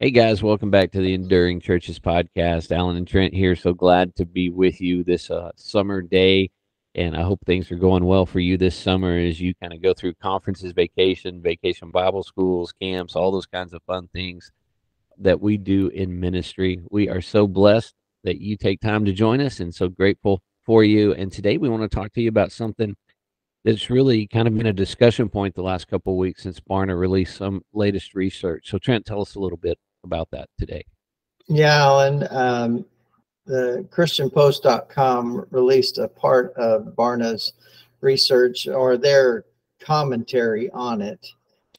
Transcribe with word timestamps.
Hey 0.00 0.12
guys, 0.12 0.44
welcome 0.44 0.70
back 0.70 0.92
to 0.92 1.00
the 1.00 1.12
Enduring 1.12 1.58
Churches 1.58 1.98
podcast. 1.98 2.70
Alan 2.70 2.96
and 2.96 3.08
Trent 3.08 3.34
here. 3.34 3.56
So 3.56 3.72
glad 3.72 4.14
to 4.14 4.24
be 4.24 4.48
with 4.48 4.80
you 4.80 5.02
this 5.02 5.28
uh, 5.28 5.50
summer 5.56 6.02
day. 6.02 6.52
And 6.94 7.16
I 7.16 7.22
hope 7.22 7.40
things 7.44 7.72
are 7.72 7.76
going 7.76 8.04
well 8.04 8.24
for 8.24 8.38
you 8.38 8.56
this 8.56 8.76
summer 8.76 9.18
as 9.18 9.40
you 9.40 9.54
kind 9.56 9.72
of 9.72 9.82
go 9.82 9.92
through 9.92 10.14
conferences, 10.22 10.70
vacation, 10.70 11.42
vacation 11.42 11.90
Bible 11.90 12.22
schools, 12.22 12.72
camps, 12.80 13.16
all 13.16 13.32
those 13.32 13.46
kinds 13.46 13.72
of 13.72 13.82
fun 13.88 14.08
things 14.12 14.52
that 15.18 15.40
we 15.40 15.56
do 15.56 15.88
in 15.88 16.20
ministry. 16.20 16.80
We 16.92 17.08
are 17.08 17.20
so 17.20 17.48
blessed 17.48 17.92
that 18.22 18.40
you 18.40 18.56
take 18.56 18.80
time 18.80 19.04
to 19.04 19.12
join 19.12 19.40
us 19.40 19.58
and 19.58 19.74
so 19.74 19.88
grateful 19.88 20.40
for 20.64 20.84
you. 20.84 21.12
And 21.14 21.32
today 21.32 21.58
we 21.58 21.68
want 21.68 21.82
to 21.82 21.88
talk 21.88 22.12
to 22.12 22.22
you 22.22 22.28
about 22.28 22.52
something 22.52 22.94
that's 23.64 23.90
really 23.90 24.28
kind 24.28 24.46
of 24.46 24.56
been 24.56 24.66
a 24.66 24.72
discussion 24.72 25.28
point 25.28 25.56
the 25.56 25.62
last 25.62 25.88
couple 25.88 26.12
of 26.12 26.18
weeks 26.18 26.44
since 26.44 26.60
Barna 26.60 26.96
released 26.96 27.36
some 27.36 27.62
latest 27.72 28.14
research. 28.14 28.70
So, 28.70 28.78
Trent, 28.78 29.04
tell 29.04 29.20
us 29.20 29.34
a 29.34 29.40
little 29.40 29.58
bit 29.58 29.76
about 30.08 30.28
that 30.32 30.48
today. 30.58 30.82
Yeah, 31.48 31.76
Alan. 31.76 32.26
Um, 32.30 32.84
the 33.46 33.86
ChristianPost.com 33.90 35.46
released 35.50 35.98
a 35.98 36.08
part 36.08 36.52
of 36.54 36.96
Barna's 36.96 37.52
research 38.00 38.66
or 38.66 38.96
their 38.96 39.44
commentary 39.80 40.70
on 40.70 41.00
it. 41.00 41.26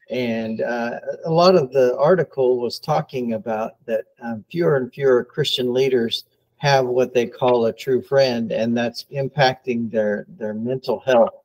And 0.10 0.62
uh, 0.62 1.00
a 1.26 1.32
lot 1.32 1.56
of 1.56 1.72
the 1.72 1.98
article 1.98 2.60
was 2.60 2.80
talking 2.80 3.34
about 3.34 3.74
that 3.86 4.06
um, 4.22 4.44
fewer 4.50 4.78
and 4.78 4.92
fewer 4.92 5.24
Christian 5.24 5.74
leaders 5.74 6.26
have 6.58 6.86
what 6.86 7.14
they 7.14 7.26
call 7.26 7.66
a 7.66 7.74
true 7.74 8.02
friend, 8.02 8.52
and 8.52 8.76
that's 8.76 9.06
impacting 9.14 9.90
their, 9.90 10.26
their 10.38 10.54
mental 10.54 11.00
health. 11.00 11.36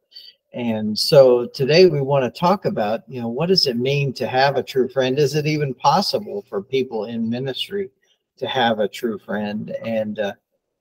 And 0.55 0.97
so 0.97 1.47
today 1.47 1.87
we 1.87 2.01
want 2.01 2.25
to 2.25 2.41
talk 2.41 2.65
about, 2.65 3.03
you 3.09 3.21
know, 3.21 3.27
what 3.29 3.49
does 3.49 3.67
it 3.67 3.77
mean 3.77 4.13
to 4.13 4.29
have 4.29 4.57
a 4.57 4.63
true 4.63 4.89
friend? 4.89 5.19
Is 5.19 5.35
it 5.35 5.47
even 5.47 5.75
possible 5.75 6.45
for 6.49 6.63
people 6.63 7.07
in 7.07 7.29
ministry 7.29 7.91
to 8.37 8.47
have 8.47 8.79
a 8.79 8.87
true 8.87 9.19
friend? 9.19 9.71
And 9.85 10.21
uh, 10.21 10.33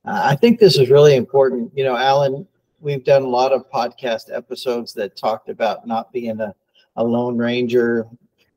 I 0.06 0.36
think 0.36 0.60
this 0.60 0.78
is 0.78 0.92
really 0.92 1.16
important. 1.16 1.72
You 1.76 1.86
know, 1.86 1.98
Alan, 1.98 2.48
we've 2.82 3.04
done 3.04 3.24
a 3.24 3.28
lot 3.28 3.52
of 3.52 3.68
podcast 3.72 4.26
episodes 4.32 4.94
that 4.94 5.18
talked 5.18 5.50
about 5.50 5.88
not 5.88 6.14
being 6.14 6.40
a, 6.40 6.54
a 6.96 7.04
lone 7.04 7.36
ranger, 7.36 8.06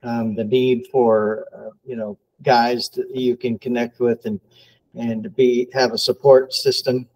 um, 0.02 0.34
the 0.34 0.44
need 0.44 0.86
for, 0.92 1.46
uh, 1.56 1.70
you 1.82 1.96
know, 1.96 2.18
guys 2.42 2.90
that 2.90 3.16
you 3.16 3.38
can 3.38 3.58
connect 3.58 4.00
with 4.00 4.26
and 4.26 4.38
and 4.94 5.34
be 5.34 5.68
have 5.72 5.92
a 5.92 5.98
support 5.98 6.52
system 6.52 7.08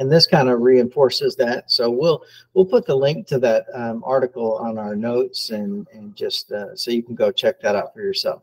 and 0.00 0.10
this 0.10 0.26
kind 0.26 0.48
of 0.48 0.60
reinforces 0.60 1.36
that. 1.36 1.70
So 1.70 1.90
we'll 1.90 2.24
we'll 2.54 2.64
put 2.64 2.86
the 2.86 2.96
link 2.96 3.26
to 3.28 3.38
that 3.38 3.66
um, 3.72 4.02
article 4.04 4.56
on 4.56 4.78
our 4.78 4.96
notes 4.96 5.50
and 5.50 5.86
and 5.92 6.16
just 6.16 6.50
uh, 6.50 6.74
so 6.74 6.90
you 6.90 7.02
can 7.02 7.14
go 7.14 7.30
check 7.30 7.60
that 7.60 7.76
out 7.76 7.94
for 7.94 8.00
yourself. 8.00 8.42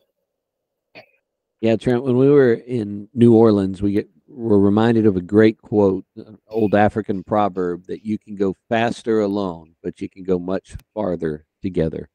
Yeah, 1.60 1.76
Trent. 1.76 2.04
When 2.04 2.18
we 2.18 2.30
were 2.30 2.54
in 2.54 3.10
New 3.14 3.34
Orleans, 3.34 3.82
we 3.82 3.94
get 3.94 4.10
were 4.28 4.60
reminded 4.60 5.06
of 5.06 5.18
a 5.18 5.22
great 5.22 5.60
quote, 5.62 6.06
an 6.16 6.38
old 6.48 6.76
African 6.76 7.24
proverb 7.24 7.86
that 7.88 8.06
you 8.06 8.20
can 8.20 8.36
go 8.36 8.56
faster 8.70 9.22
alone, 9.22 9.74
but 9.82 10.00
you 10.00 10.10
can 10.10 10.24
go 10.24 10.38
much 10.38 10.76
farther 10.94 11.46
together. 11.62 12.08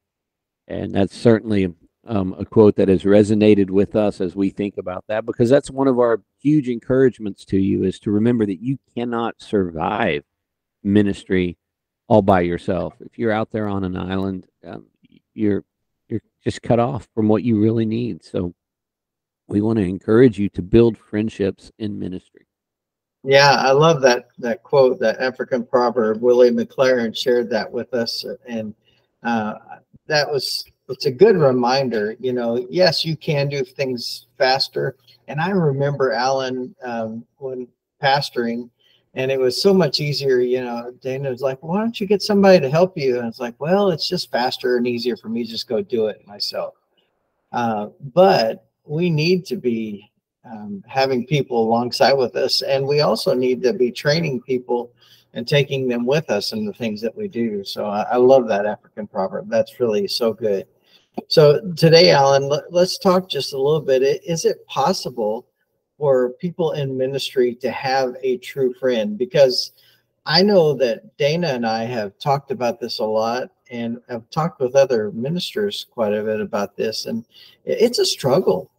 And 0.68 0.94
that's 0.94 1.16
certainly 1.16 1.74
um, 2.06 2.34
a 2.38 2.44
quote 2.44 2.76
that 2.76 2.88
has 2.88 3.04
resonated 3.04 3.70
with 3.70 3.94
us 3.94 4.20
as 4.20 4.34
we 4.34 4.50
think 4.50 4.76
about 4.76 5.04
that 5.08 5.24
because 5.24 5.48
that's 5.48 5.70
one 5.70 5.88
of 5.88 5.98
our 5.98 6.20
huge 6.40 6.68
encouragements 6.68 7.44
to 7.44 7.58
you 7.58 7.84
is 7.84 7.98
to 8.00 8.10
remember 8.10 8.44
that 8.44 8.60
you 8.60 8.78
cannot 8.94 9.40
survive 9.40 10.24
ministry 10.82 11.56
all 12.08 12.22
by 12.22 12.40
yourself. 12.40 12.94
If 13.00 13.18
you're 13.18 13.32
out 13.32 13.52
there 13.52 13.68
on 13.68 13.84
an 13.84 13.96
island, 13.96 14.46
um, 14.66 14.86
you're 15.34 15.64
you're 16.08 16.20
just 16.42 16.62
cut 16.62 16.80
off 16.80 17.08
from 17.14 17.28
what 17.28 17.44
you 17.44 17.60
really 17.60 17.86
need. 17.86 18.24
So 18.24 18.52
we 19.46 19.60
want 19.60 19.78
to 19.78 19.84
encourage 19.84 20.38
you 20.38 20.48
to 20.50 20.62
build 20.62 20.98
friendships 20.98 21.70
in 21.78 21.98
ministry. 21.98 22.46
Yeah, 23.24 23.52
I 23.52 23.70
love 23.70 24.02
that 24.02 24.26
that 24.38 24.64
quote, 24.64 24.98
that 25.00 25.20
African 25.20 25.64
proverb. 25.64 26.20
Willie 26.20 26.50
McLaren 26.50 27.16
shared 27.16 27.48
that 27.50 27.70
with 27.70 27.94
us, 27.94 28.24
and 28.48 28.74
uh, 29.22 29.54
that 30.08 30.28
was 30.28 30.64
it's 30.88 31.06
a 31.06 31.10
good 31.10 31.36
reminder. 31.36 32.16
You 32.18 32.32
know, 32.32 32.66
yes, 32.70 33.04
you 33.04 33.16
can 33.16 33.48
do 33.48 33.64
things 33.64 34.26
faster. 34.38 34.96
And 35.28 35.40
I 35.40 35.50
remember 35.50 36.12
Alan 36.12 36.74
um, 36.82 37.24
when 37.36 37.68
pastoring, 38.02 38.68
and 39.14 39.30
it 39.30 39.38
was 39.38 39.62
so 39.62 39.72
much 39.72 40.00
easier. 40.00 40.40
You 40.40 40.62
know, 40.62 40.92
Dana 41.00 41.30
was 41.30 41.40
like, 41.40 41.62
"Why 41.62 41.78
don't 41.78 41.98
you 42.00 42.06
get 42.06 42.22
somebody 42.22 42.60
to 42.60 42.70
help 42.70 42.96
you?" 42.98 43.18
And 43.18 43.28
it's 43.28 43.40
like, 43.40 43.54
"Well, 43.58 43.90
it's 43.90 44.08
just 44.08 44.30
faster 44.30 44.76
and 44.76 44.86
easier 44.86 45.16
for 45.16 45.28
me 45.28 45.44
to 45.44 45.50
just 45.50 45.68
go 45.68 45.82
do 45.82 46.06
it 46.08 46.26
myself." 46.26 46.74
Uh, 47.52 47.88
but 48.14 48.66
we 48.84 49.10
need 49.10 49.46
to 49.46 49.56
be 49.56 50.10
um, 50.44 50.82
having 50.88 51.26
people 51.26 51.62
alongside 51.62 52.14
with 52.14 52.34
us, 52.36 52.62
and 52.62 52.86
we 52.86 53.00
also 53.00 53.34
need 53.34 53.62
to 53.62 53.72
be 53.72 53.92
training 53.92 54.42
people 54.42 54.92
and 55.34 55.48
taking 55.48 55.88
them 55.88 56.04
with 56.04 56.30
us 56.30 56.52
in 56.52 56.64
the 56.64 56.72
things 56.72 57.00
that 57.00 57.16
we 57.16 57.28
do. 57.28 57.64
So 57.64 57.86
I, 57.86 58.02
I 58.02 58.16
love 58.16 58.48
that 58.48 58.66
African 58.66 59.06
proverb. 59.06 59.48
That's 59.48 59.80
really 59.80 60.06
so 60.06 60.32
good. 60.32 60.66
So 61.28 61.72
today, 61.72 62.10
Alan, 62.10 62.48
let, 62.48 62.72
us 62.72 62.98
talk 62.98 63.28
just 63.28 63.52
a 63.52 63.58
little 63.58 63.80
bit. 63.80 64.02
Is 64.02 64.44
it 64.44 64.66
possible 64.66 65.46
for 65.98 66.30
people 66.40 66.72
in 66.72 66.96
ministry 66.96 67.54
to 67.56 67.70
have 67.70 68.14
a 68.22 68.38
true 68.38 68.74
friend? 68.74 69.18
Because 69.18 69.72
I 70.24 70.42
know 70.42 70.74
that 70.74 71.16
Dana 71.18 71.48
and 71.48 71.66
I 71.66 71.84
have 71.84 72.18
talked 72.18 72.50
about 72.50 72.80
this 72.80 72.98
a 72.98 73.04
lot 73.04 73.50
and 73.70 74.00
have 74.08 74.28
talked 74.30 74.60
with 74.60 74.74
other 74.74 75.10
ministers 75.12 75.86
quite 75.90 76.12
a 76.12 76.22
bit 76.22 76.40
about 76.40 76.76
this. 76.76 77.06
And 77.06 77.24
it's 77.64 77.98
a 77.98 78.06
struggle 78.06 78.70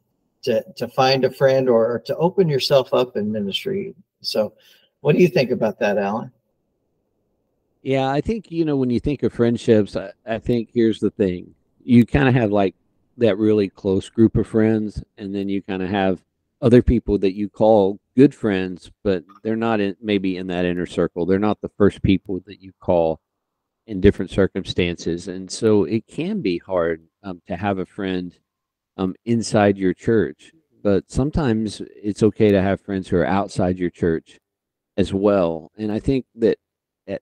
to, 0.44 0.64
to 0.76 0.88
find 0.88 1.26
a 1.26 1.32
friend 1.32 1.70
or, 1.70 1.94
or 1.94 2.00
to 2.00 2.16
open 2.18 2.48
yourself 2.48 2.94
up 2.94 3.18
in 3.18 3.32
ministry. 3.32 3.96
So, 4.22 4.54
what 5.02 5.16
do 5.16 5.22
you 5.22 5.28
think 5.28 5.52
about 5.52 5.80
that, 5.80 5.98
Alan? 5.98 6.32
Yeah, 7.84 8.08
I 8.10 8.22
think, 8.22 8.50
you 8.50 8.64
know, 8.64 8.78
when 8.78 8.90
you 8.90 9.00
think 9.02 9.24
of 9.24 9.34
friendships, 9.34 9.98
I, 9.98 10.12
I 10.26 10.40
think 10.40 10.70
here's 10.74 11.00
the 11.00 11.12
thing 11.12 11.54
you 11.84 12.06
kind 12.06 12.30
of 12.30 12.34
have 12.34 12.50
like 12.50 12.76
that 13.18 13.38
really 13.38 13.68
close 13.70 14.10
group 14.10 14.38
of 14.38 14.48
friends, 14.48 15.04
and 15.18 15.36
then 15.36 15.50
you 15.50 15.62
kind 15.62 15.84
of 15.84 15.90
have 15.90 16.24
other 16.62 16.82
people 16.82 17.18
that 17.20 17.36
you 17.36 17.50
call 17.50 18.00
good 18.16 18.34
friends, 18.34 18.90
but 19.04 19.26
they're 19.44 19.58
not 19.58 19.82
in, 19.82 19.98
maybe 20.02 20.38
in 20.38 20.48
that 20.48 20.64
inner 20.64 20.86
circle. 20.86 21.26
They're 21.26 21.40
not 21.40 21.60
the 21.60 21.72
first 21.78 22.02
people 22.02 22.42
that 22.46 22.62
you 22.62 22.72
call 22.80 23.20
in 23.86 24.00
different 24.00 24.32
circumstances, 24.32 25.28
and 25.28 25.52
so 25.52 25.84
it 25.84 26.08
can 26.08 26.42
be 26.42 26.60
hard 26.60 27.04
um, 27.22 27.42
to 27.48 27.58
have 27.58 27.80
a 27.80 27.86
friend 27.86 28.34
um, 28.98 29.14
inside 29.26 29.78
your 29.78 29.94
church. 29.94 30.54
But 30.82 31.12
sometimes 31.12 31.82
it's 32.02 32.24
okay 32.24 32.50
to 32.52 32.62
have 32.62 32.80
friends 32.82 33.10
who 33.10 33.18
are 33.18 33.26
outside 33.26 33.78
your 33.78 33.90
church 33.90 34.40
as 34.98 35.14
well. 35.14 35.72
And 35.78 35.92
I 35.92 36.00
think 36.00 36.26
that 36.36 36.58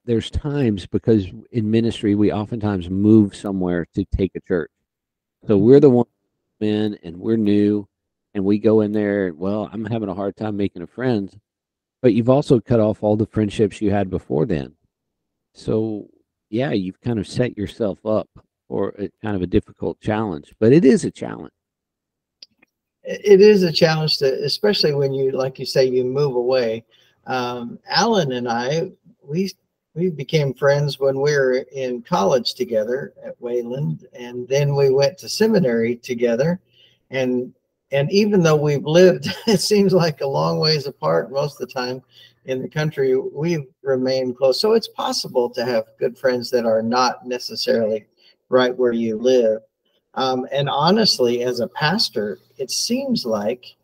there's 0.04 0.30
times 0.30 0.86
because 0.86 1.26
in 1.50 1.70
ministry 1.70 2.14
we 2.14 2.32
oftentimes 2.32 2.88
move 2.88 3.34
somewhere 3.34 3.86
to 3.94 4.04
take 4.04 4.32
a 4.34 4.40
church. 4.40 4.70
So 5.46 5.58
we're 5.58 5.80
the 5.80 5.90
one 5.90 6.06
in 6.60 6.98
and 7.02 7.16
we're 7.16 7.36
new 7.36 7.88
and 8.34 8.44
we 8.44 8.58
go 8.58 8.80
in 8.80 8.92
there 8.92 9.32
well, 9.34 9.68
I'm 9.72 9.84
having 9.84 10.08
a 10.08 10.14
hard 10.14 10.36
time 10.36 10.56
making 10.56 10.82
a 10.82 10.86
friend. 10.86 11.32
But 12.00 12.14
you've 12.14 12.30
also 12.30 12.58
cut 12.60 12.80
off 12.80 13.02
all 13.02 13.16
the 13.16 13.26
friendships 13.26 13.80
you 13.80 13.90
had 13.90 14.10
before 14.10 14.46
then. 14.46 14.74
So 15.54 16.08
yeah, 16.50 16.72
you've 16.72 17.00
kind 17.00 17.18
of 17.18 17.26
set 17.26 17.56
yourself 17.56 18.04
up 18.04 18.28
for 18.68 18.94
a, 18.98 19.10
kind 19.22 19.36
of 19.36 19.42
a 19.42 19.46
difficult 19.46 20.00
challenge. 20.00 20.54
But 20.60 20.72
it 20.72 20.84
is 20.84 21.04
a 21.04 21.10
challenge. 21.10 21.52
It 23.04 23.40
is 23.40 23.64
a 23.64 23.72
challenge 23.72 24.18
to 24.18 24.44
especially 24.44 24.94
when 24.94 25.12
you 25.12 25.32
like 25.32 25.58
you 25.58 25.66
say 25.66 25.84
you 25.84 26.04
move 26.04 26.36
away. 26.36 26.84
Um, 27.26 27.78
Alan 27.88 28.32
and 28.32 28.48
I 28.48 28.92
we 29.22 29.50
we 29.94 30.10
became 30.10 30.54
friends 30.54 30.98
when 30.98 31.20
we 31.20 31.32
were 31.32 31.64
in 31.72 32.02
college 32.02 32.54
together 32.54 33.12
at 33.24 33.40
Wayland, 33.40 34.06
and 34.12 34.48
then 34.48 34.74
we 34.74 34.90
went 34.90 35.18
to 35.18 35.28
seminary 35.28 35.96
together. 35.96 36.60
And 37.10 37.54
and 37.90 38.10
even 38.10 38.42
though 38.42 38.56
we've 38.56 38.84
lived, 38.84 39.28
it 39.46 39.60
seems 39.60 39.92
like 39.92 40.20
a 40.20 40.26
long 40.26 40.58
ways 40.58 40.86
apart 40.86 41.30
most 41.30 41.60
of 41.60 41.68
the 41.68 41.74
time 41.74 42.02
in 42.46 42.62
the 42.62 42.68
country, 42.68 43.16
we've 43.16 43.66
remained 43.82 44.36
close. 44.36 44.60
So 44.60 44.72
it's 44.72 44.88
possible 44.88 45.50
to 45.50 45.64
have 45.64 45.84
good 45.98 46.18
friends 46.18 46.50
that 46.50 46.64
are 46.64 46.82
not 46.82 47.26
necessarily 47.26 48.06
right 48.48 48.76
where 48.76 48.92
you 48.92 49.16
live. 49.16 49.62
Um, 50.14 50.46
and 50.50 50.68
honestly, 50.68 51.42
as 51.44 51.60
a 51.60 51.68
pastor, 51.68 52.38
it 52.58 52.70
seems 52.70 53.24
like 53.24 53.76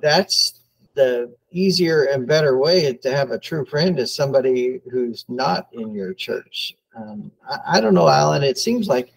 that's 0.00 0.61
the 0.94 1.34
easier 1.50 2.04
and 2.04 2.26
better 2.26 2.58
way 2.58 2.92
to 2.92 3.10
have 3.10 3.30
a 3.30 3.38
true 3.38 3.64
friend 3.64 3.98
is 3.98 4.14
somebody 4.14 4.80
who's 4.90 5.24
not 5.28 5.68
in 5.72 5.94
your 5.94 6.14
church. 6.14 6.76
Um, 6.96 7.30
I, 7.48 7.76
I, 7.78 7.80
don't 7.80 7.94
know, 7.94 8.08
Alan. 8.08 8.42
It 8.42 8.58
seems 8.58 8.88
like 8.88 9.12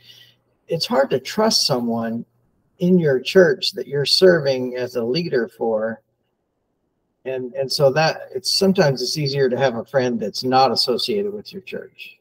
it's 0.68 0.86
hard 0.86 1.10
to 1.10 1.20
trust 1.20 1.66
someone 1.66 2.26
in 2.80 3.00
your 3.00 3.20
church 3.20 3.72
that 3.74 3.88
you're 3.88 4.06
serving 4.06 4.76
as 4.76 4.96
a 4.96 5.04
leader 5.04 5.48
for. 5.48 6.02
And, 7.26 7.54
and 7.54 7.72
so 7.72 7.92
that 7.92 8.30
it's 8.34 8.52
sometimes 8.52 9.02
it's 9.02 9.18
easier 9.18 9.50
to 9.50 9.58
have 9.58 9.76
a 9.76 9.86
friend 9.86 10.20
that's 10.20 10.44
not 10.44 10.72
associated 10.72 11.34
with 11.34 11.52
your 11.52 11.64
church. 11.64 12.18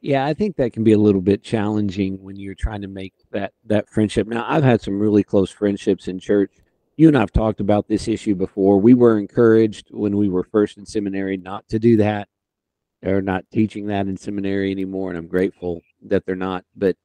Yeah, 0.00 0.26
I 0.26 0.34
think 0.34 0.56
that 0.56 0.72
can 0.72 0.82
be 0.82 0.92
a 0.92 0.98
little 0.98 1.20
bit 1.20 1.44
challenging 1.44 2.20
when 2.22 2.36
you're 2.36 2.56
trying 2.56 2.82
to 2.82 2.88
make 2.88 3.12
that 3.30 3.52
that 3.66 3.88
friendship. 3.88 4.26
Now, 4.26 4.44
I've 4.48 4.64
had 4.64 4.80
some 4.80 4.98
really 4.98 5.22
close 5.22 5.50
friendships 5.50 6.08
in 6.08 6.18
church. 6.18 6.50
You 6.96 7.08
and 7.08 7.16
I've 7.16 7.32
talked 7.32 7.60
about 7.60 7.88
this 7.88 8.06
issue 8.06 8.34
before. 8.34 8.78
We 8.78 8.94
were 8.94 9.18
encouraged 9.18 9.88
when 9.90 10.16
we 10.16 10.28
were 10.28 10.44
first 10.44 10.76
in 10.78 10.86
seminary 10.86 11.36
not 11.36 11.68
to 11.68 11.78
do 11.78 11.96
that. 11.98 12.28
They're 13.00 13.22
not 13.22 13.44
teaching 13.52 13.86
that 13.86 14.06
in 14.06 14.16
seminary 14.16 14.70
anymore, 14.70 15.08
and 15.08 15.18
I'm 15.18 15.26
grateful 15.26 15.82
that 16.02 16.24
they're 16.24 16.36
not. 16.36 16.64
But 16.76 16.96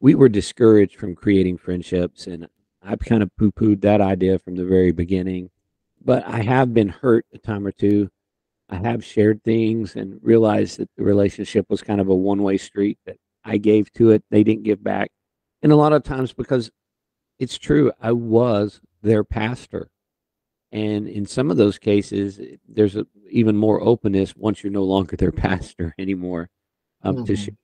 we 0.00 0.14
were 0.14 0.28
discouraged 0.28 0.98
from 0.98 1.14
creating 1.14 1.58
friendships, 1.58 2.26
and 2.26 2.48
I've 2.82 3.00
kind 3.00 3.22
of 3.22 3.34
poo-pooed 3.36 3.82
that 3.82 4.00
idea 4.00 4.38
from 4.38 4.56
the 4.56 4.64
very 4.64 4.90
beginning. 4.90 5.50
But 6.02 6.26
I 6.26 6.42
have 6.42 6.72
been 6.72 6.88
hurt 6.88 7.26
a 7.32 7.38
time 7.38 7.66
or 7.66 7.72
two 7.72 8.10
I 8.70 8.76
have 8.76 9.04
shared 9.04 9.42
things 9.42 9.96
and 9.96 10.20
realized 10.22 10.78
that 10.78 10.88
the 10.96 11.02
relationship 11.02 11.66
was 11.68 11.82
kind 11.82 12.00
of 12.00 12.08
a 12.08 12.14
one 12.14 12.42
way 12.42 12.56
street 12.56 12.98
that 13.04 13.16
I 13.44 13.56
gave 13.56 13.92
to 13.94 14.10
it. 14.10 14.22
They 14.30 14.44
didn't 14.44 14.62
give 14.62 14.82
back. 14.82 15.10
And 15.62 15.72
a 15.72 15.76
lot 15.76 15.92
of 15.92 16.04
times 16.04 16.32
because 16.32 16.70
it's 17.40 17.58
true, 17.58 17.90
I 18.00 18.12
was 18.12 18.80
their 19.02 19.24
pastor. 19.24 19.90
And 20.70 21.08
in 21.08 21.26
some 21.26 21.50
of 21.50 21.56
those 21.56 21.78
cases, 21.78 22.38
there's 22.68 22.94
a, 22.94 23.04
even 23.28 23.56
more 23.56 23.82
openness 23.82 24.36
once 24.36 24.62
you're 24.62 24.72
no 24.72 24.84
longer 24.84 25.16
their 25.16 25.32
pastor 25.48 25.94
anymore. 25.98 26.48
Um, 27.02 27.16
mm-hmm. 27.16 27.24
to 27.24 27.36
share. 27.36 27.56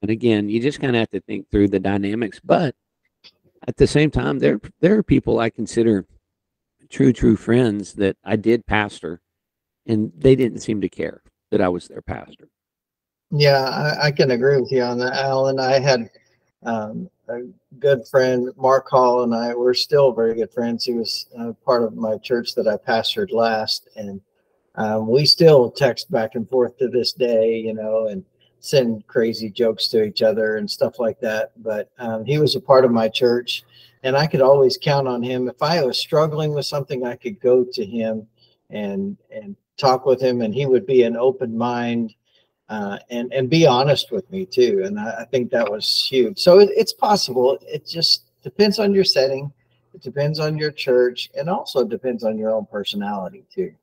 And 0.00 0.10
again, 0.10 0.48
you 0.48 0.60
just 0.60 0.80
kind 0.80 0.96
of 0.96 1.00
have 1.00 1.10
to 1.10 1.20
think 1.20 1.50
through 1.50 1.68
the 1.68 1.78
dynamics. 1.78 2.40
But 2.42 2.74
at 3.68 3.76
the 3.76 3.86
same 3.86 4.10
time, 4.10 4.38
there 4.38 4.58
there 4.80 4.96
are 4.96 5.02
people 5.02 5.38
I 5.38 5.50
consider 5.50 6.06
true, 6.88 7.12
true 7.12 7.36
friends 7.36 7.92
that 7.94 8.16
I 8.24 8.36
did 8.36 8.66
pastor 8.66 9.20
and 9.86 10.12
they 10.16 10.36
didn't 10.36 10.60
seem 10.60 10.80
to 10.80 10.88
care 10.88 11.22
that 11.50 11.60
I 11.60 11.68
was 11.68 11.88
their 11.88 12.02
pastor. 12.02 12.48
Yeah, 13.30 13.62
I, 13.62 14.06
I 14.06 14.10
can 14.10 14.30
agree 14.30 14.60
with 14.60 14.72
you 14.72 14.82
on 14.82 14.98
that, 14.98 15.12
Alan. 15.14 15.60
I 15.60 15.78
had 15.78 16.10
um, 16.64 17.08
a 17.30 17.42
good 17.78 18.06
friend, 18.08 18.50
Mark 18.56 18.88
Hall, 18.88 19.22
and 19.22 19.34
I 19.34 19.54
were 19.54 19.74
still 19.74 20.12
very 20.12 20.34
good 20.34 20.52
friends. 20.52 20.84
He 20.84 20.94
was 20.94 21.26
uh, 21.38 21.52
part 21.64 21.82
of 21.82 21.96
my 21.96 22.18
church 22.18 22.54
that 22.54 22.68
I 22.68 22.76
pastored 22.76 23.32
last, 23.32 23.88
and 23.96 24.20
um, 24.74 25.08
we 25.08 25.24
still 25.24 25.70
text 25.70 26.10
back 26.10 26.34
and 26.34 26.48
forth 26.48 26.76
to 26.78 26.88
this 26.88 27.12
day, 27.12 27.58
you 27.58 27.74
know, 27.74 28.08
and 28.08 28.24
send 28.60 29.06
crazy 29.06 29.50
jokes 29.50 29.88
to 29.88 30.02
each 30.02 30.22
other 30.22 30.56
and 30.56 30.70
stuff 30.70 30.98
like 30.98 31.20
that. 31.20 31.52
But 31.62 31.90
um, 31.98 32.24
he 32.24 32.38
was 32.38 32.56
a 32.56 32.60
part 32.60 32.84
of 32.84 32.90
my 32.90 33.08
church, 33.08 33.64
and 34.02 34.16
I 34.16 34.26
could 34.26 34.42
always 34.42 34.78
count 34.80 35.08
on 35.08 35.22
him. 35.22 35.48
If 35.48 35.62
I 35.62 35.82
was 35.84 35.98
struggling 35.98 36.52
with 36.52 36.66
something, 36.66 37.06
I 37.06 37.16
could 37.16 37.40
go 37.40 37.64
to 37.64 37.84
him 37.84 38.26
and 38.70 39.16
and 39.30 39.56
talk 39.76 40.04
with 40.04 40.20
him, 40.20 40.42
and 40.42 40.54
he 40.54 40.66
would 40.66 40.86
be 40.86 41.04
an 41.04 41.16
open 41.16 41.56
mind 41.56 42.14
uh, 42.70 42.98
and 43.10 43.32
and 43.32 43.50
be 43.50 43.66
honest 43.66 44.12
with 44.12 44.30
me 44.30 44.46
too. 44.46 44.82
And 44.84 44.98
I, 44.98 45.22
I 45.22 45.24
think 45.24 45.50
that 45.50 45.70
was 45.70 46.06
huge. 46.08 46.38
So 46.38 46.60
it, 46.60 46.70
it's 46.74 46.92
possible. 46.92 47.58
It 47.62 47.86
just 47.86 48.30
depends 48.42 48.78
on 48.78 48.94
your 48.94 49.04
setting. 49.04 49.52
It 49.92 50.02
depends 50.02 50.38
on 50.38 50.56
your 50.56 50.70
church, 50.70 51.30
and 51.36 51.50
also 51.50 51.84
depends 51.84 52.22
on 52.22 52.38
your 52.38 52.52
own 52.52 52.66
personality 52.66 53.44
too. 53.52 53.74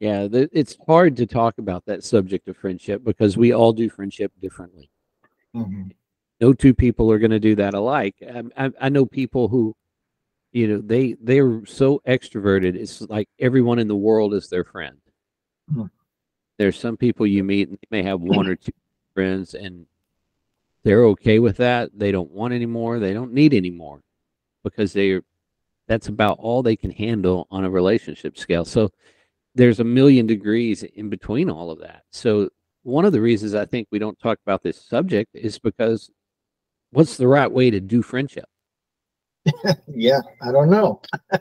Yeah, 0.00 0.28
it's 0.30 0.76
hard 0.86 1.16
to 1.16 1.26
talk 1.26 1.56
about 1.56 1.86
that 1.86 2.04
subject 2.04 2.48
of 2.48 2.56
friendship 2.56 3.02
because 3.02 3.38
we 3.38 3.52
all 3.52 3.72
do 3.72 3.88
friendship 3.88 4.30
differently. 4.42 4.90
Mm-hmm. 5.54 5.88
No 6.40 6.52
two 6.52 6.74
people 6.74 7.10
are 7.10 7.18
going 7.18 7.30
to 7.30 7.40
do 7.40 7.54
that 7.54 7.72
alike. 7.72 8.16
I, 8.22 8.38
um, 8.38 8.52
I, 8.58 8.72
I 8.78 8.88
know 8.90 9.06
people 9.06 9.48
who 9.48 9.74
you 10.52 10.66
know 10.66 10.80
they 10.80 11.16
they're 11.20 11.64
so 11.66 12.00
extroverted 12.08 12.76
it's 12.76 13.02
like 13.02 13.28
everyone 13.38 13.78
in 13.78 13.88
the 13.88 13.96
world 13.96 14.32
is 14.32 14.48
their 14.48 14.64
friend 14.64 14.96
hmm. 15.70 15.84
There's 16.58 16.78
some 16.78 16.96
people 16.96 17.26
you 17.26 17.44
meet 17.44 17.68
and 17.68 17.78
they 17.78 17.98
may 17.98 18.02
have 18.02 18.20
one 18.20 18.46
or 18.46 18.56
two 18.56 18.72
friends 19.14 19.54
and 19.54 19.86
they're 20.84 21.04
okay 21.06 21.38
with 21.38 21.56
that. 21.56 21.90
They 21.94 22.12
don't 22.12 22.30
want 22.30 22.54
any 22.54 22.66
more. 22.66 22.98
They 22.98 23.12
don't 23.12 23.32
need 23.32 23.54
any 23.54 23.70
more 23.70 24.00
because 24.62 24.92
they're 24.92 25.22
that's 25.88 26.08
about 26.08 26.38
all 26.40 26.62
they 26.62 26.76
can 26.76 26.90
handle 26.90 27.46
on 27.50 27.64
a 27.64 27.70
relationship 27.70 28.36
scale. 28.36 28.64
So 28.64 28.90
there's 29.54 29.80
a 29.80 29.84
million 29.84 30.26
degrees 30.26 30.82
in 30.82 31.08
between 31.08 31.48
all 31.48 31.70
of 31.70 31.80
that. 31.80 32.02
So 32.10 32.50
one 32.86 33.04
of 33.04 33.12
the 33.12 33.20
reasons 33.20 33.52
i 33.52 33.64
think 33.64 33.88
we 33.90 33.98
don't 33.98 34.18
talk 34.20 34.38
about 34.46 34.62
this 34.62 34.80
subject 34.80 35.28
is 35.34 35.58
because 35.58 36.08
what's 36.92 37.16
the 37.16 37.26
right 37.26 37.50
way 37.50 37.68
to 37.68 37.80
do 37.80 38.00
friendship? 38.00 38.46
Yeah, 39.88 40.20
I 40.42 40.52
don't 40.52 40.70
know. 40.70 41.00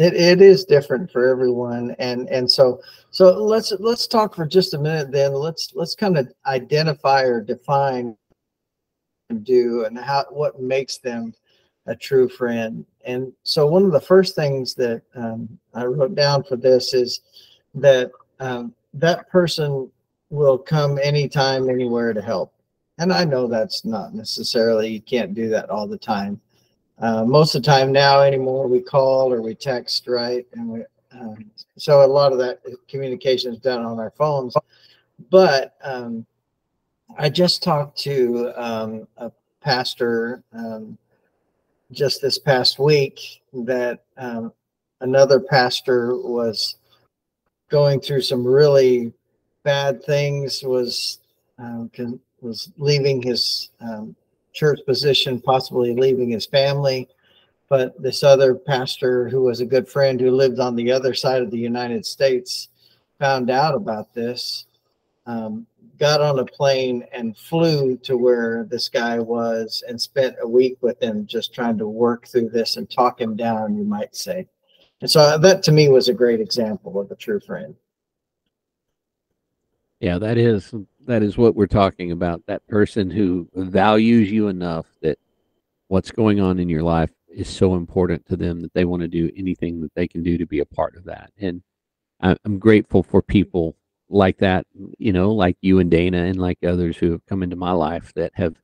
it 0.00 0.14
it 0.14 0.40
is 0.40 0.64
different 0.64 1.10
for 1.10 1.28
everyone, 1.28 1.94
and 1.98 2.28
and 2.28 2.50
so 2.50 2.80
so 3.10 3.32
let's 3.42 3.72
let's 3.78 4.06
talk 4.06 4.34
for 4.34 4.46
just 4.46 4.74
a 4.74 4.78
minute. 4.78 5.12
Then 5.12 5.32
let's 5.32 5.72
let's 5.74 5.94
kind 5.94 6.18
of 6.18 6.32
identify 6.46 7.22
or 7.22 7.40
define 7.40 8.16
do 9.42 9.84
and 9.84 9.96
how 9.98 10.24
what 10.30 10.60
makes 10.60 10.98
them 10.98 11.32
a 11.86 11.94
true 11.94 12.28
friend. 12.28 12.84
And 13.04 13.32
so 13.42 13.66
one 13.66 13.84
of 13.84 13.92
the 13.92 14.00
first 14.00 14.34
things 14.34 14.74
that 14.74 15.02
um, 15.14 15.58
I 15.72 15.84
wrote 15.84 16.14
down 16.14 16.42
for 16.44 16.56
this 16.56 16.94
is 16.94 17.20
that 17.74 18.10
um, 18.40 18.74
that 18.94 19.28
person 19.30 19.90
will 20.30 20.58
come 20.58 20.98
anytime, 21.02 21.70
anywhere 21.70 22.12
to 22.12 22.20
help 22.20 22.52
and 23.00 23.14
I 23.14 23.24
know 23.24 23.46
that's 23.46 23.86
not 23.86 24.14
necessarily, 24.14 24.90
you 24.90 25.00
can't 25.00 25.32
do 25.32 25.48
that 25.48 25.70
all 25.70 25.88
the 25.88 25.96
time. 25.96 26.38
Uh, 27.00 27.24
most 27.24 27.54
of 27.54 27.62
the 27.62 27.66
time 27.66 27.90
now 27.92 28.20
anymore, 28.20 28.68
we 28.68 28.80
call 28.80 29.32
or 29.32 29.40
we 29.40 29.54
text, 29.54 30.06
right? 30.06 30.46
And 30.52 30.68
we, 30.68 30.80
um, 31.12 31.50
so 31.78 32.04
a 32.04 32.06
lot 32.06 32.32
of 32.32 32.38
that 32.38 32.60
communication 32.88 33.52
is 33.52 33.58
done 33.58 33.82
on 33.84 33.98
our 33.98 34.10
phones. 34.10 34.54
But 35.30 35.76
um, 35.82 36.26
I 37.18 37.30
just 37.30 37.62
talked 37.62 37.98
to 38.00 38.52
um, 38.54 39.08
a 39.16 39.32
pastor 39.62 40.42
um, 40.52 40.98
just 41.90 42.20
this 42.20 42.38
past 42.38 42.78
week 42.78 43.42
that 43.52 44.04
um, 44.18 44.52
another 45.00 45.40
pastor 45.40 46.16
was 46.16 46.76
going 47.70 48.00
through 48.00 48.22
some 48.22 48.44
really 48.44 49.12
bad 49.62 50.04
things, 50.04 50.62
was 50.62 51.18
um, 51.58 51.90
was 52.40 52.72
leaving 52.78 53.22
his 53.22 53.70
um, 53.80 54.16
church 54.52 54.80
position, 54.86 55.40
possibly 55.40 55.94
leaving 55.94 56.30
his 56.30 56.46
family. 56.46 57.08
But 57.68 58.00
this 58.02 58.24
other 58.24 58.54
pastor, 58.54 59.28
who 59.28 59.42
was 59.42 59.60
a 59.60 59.66
good 59.66 59.88
friend 59.88 60.20
who 60.20 60.30
lived 60.30 60.58
on 60.58 60.74
the 60.74 60.90
other 60.90 61.14
side 61.14 61.42
of 61.42 61.50
the 61.50 61.58
United 61.58 62.04
States, 62.04 62.68
found 63.18 63.50
out 63.50 63.74
about 63.74 64.12
this, 64.12 64.66
um, 65.26 65.66
got 65.98 66.20
on 66.20 66.38
a 66.38 66.44
plane 66.44 67.06
and 67.12 67.36
flew 67.36 67.96
to 67.98 68.16
where 68.16 68.64
this 68.64 68.88
guy 68.88 69.18
was 69.18 69.84
and 69.86 70.00
spent 70.00 70.34
a 70.40 70.48
week 70.48 70.78
with 70.80 71.00
him 71.02 71.26
just 71.26 71.54
trying 71.54 71.76
to 71.78 71.86
work 71.86 72.26
through 72.26 72.48
this 72.48 72.76
and 72.76 72.90
talk 72.90 73.20
him 73.20 73.36
down, 73.36 73.76
you 73.76 73.84
might 73.84 74.16
say. 74.16 74.48
And 75.02 75.10
so 75.10 75.38
that 75.38 75.62
to 75.64 75.72
me 75.72 75.88
was 75.88 76.08
a 76.08 76.14
great 76.14 76.40
example 76.40 76.98
of 76.98 77.10
a 77.10 77.16
true 77.16 77.40
friend. 77.40 77.74
Yeah, 80.00 80.18
that 80.18 80.38
is 80.38 80.74
that 81.06 81.22
is 81.22 81.36
what 81.36 81.54
we're 81.54 81.66
talking 81.66 82.12
about. 82.12 82.42
That 82.46 82.66
person 82.68 83.10
who 83.10 83.48
values 83.54 84.30
you 84.30 84.48
enough 84.48 84.86
that 85.02 85.18
what's 85.88 86.10
going 86.10 86.40
on 86.40 86.58
in 86.58 86.68
your 86.68 86.82
life 86.82 87.10
is 87.28 87.48
so 87.48 87.74
important 87.74 88.26
to 88.26 88.36
them 88.36 88.60
that 88.60 88.72
they 88.74 88.84
want 88.84 89.02
to 89.02 89.08
do 89.08 89.30
anything 89.36 89.80
that 89.82 89.94
they 89.94 90.08
can 90.08 90.22
do 90.22 90.38
to 90.38 90.46
be 90.46 90.60
a 90.60 90.64
part 90.64 90.96
of 90.96 91.04
that. 91.04 91.32
And 91.38 91.62
I'm 92.20 92.58
grateful 92.58 93.02
for 93.02 93.22
people 93.22 93.76
like 94.08 94.38
that, 94.38 94.66
you 94.98 95.12
know, 95.12 95.32
like 95.32 95.56
you 95.60 95.78
and 95.78 95.90
Dana 95.90 96.24
and 96.24 96.38
like 96.38 96.58
others 96.64 96.96
who 96.96 97.12
have 97.12 97.24
come 97.26 97.42
into 97.42 97.56
my 97.56 97.72
life 97.72 98.12
that 98.14 98.32
have 98.34 98.56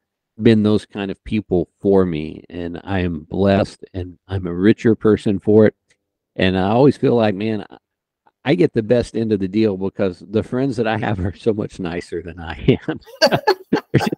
been 0.43 0.63
those 0.63 0.85
kind 0.85 1.11
of 1.11 1.23
people 1.25 1.69
for 1.81 2.05
me. 2.05 2.45
And 2.51 2.81
I 2.85 3.01
am 3.01 3.21
blessed 3.21 3.85
and 3.95 4.19
I'm 4.29 4.47
a 4.47 4.55
richer 4.55 4.95
person 4.95 5.39
for 5.39 5.67
it. 5.67 5.75
And 6.35 6.59
I 6.59 6.71
always 6.71 6.97
feel 6.97 7.15
like, 7.15 7.35
man, 7.35 7.65
I 8.47 8.55
get 8.55 8.73
the 8.73 8.83
best 8.83 9.17
end 9.17 9.33
of 9.33 9.41
the 9.41 9.49
deal 9.49 9.77
because 9.77 10.21
the 10.21 10.45
friends 10.45 10.77
that 10.77 10.87
I 10.87 10.97
have 10.99 11.19
are 11.19 11.35
so 11.35 11.53
much 11.53 11.81
nicer 11.81 12.23
than 12.23 12.39
I 12.39 12.79
am. 12.87 13.01
they're, 13.73 13.81
just, 13.99 14.11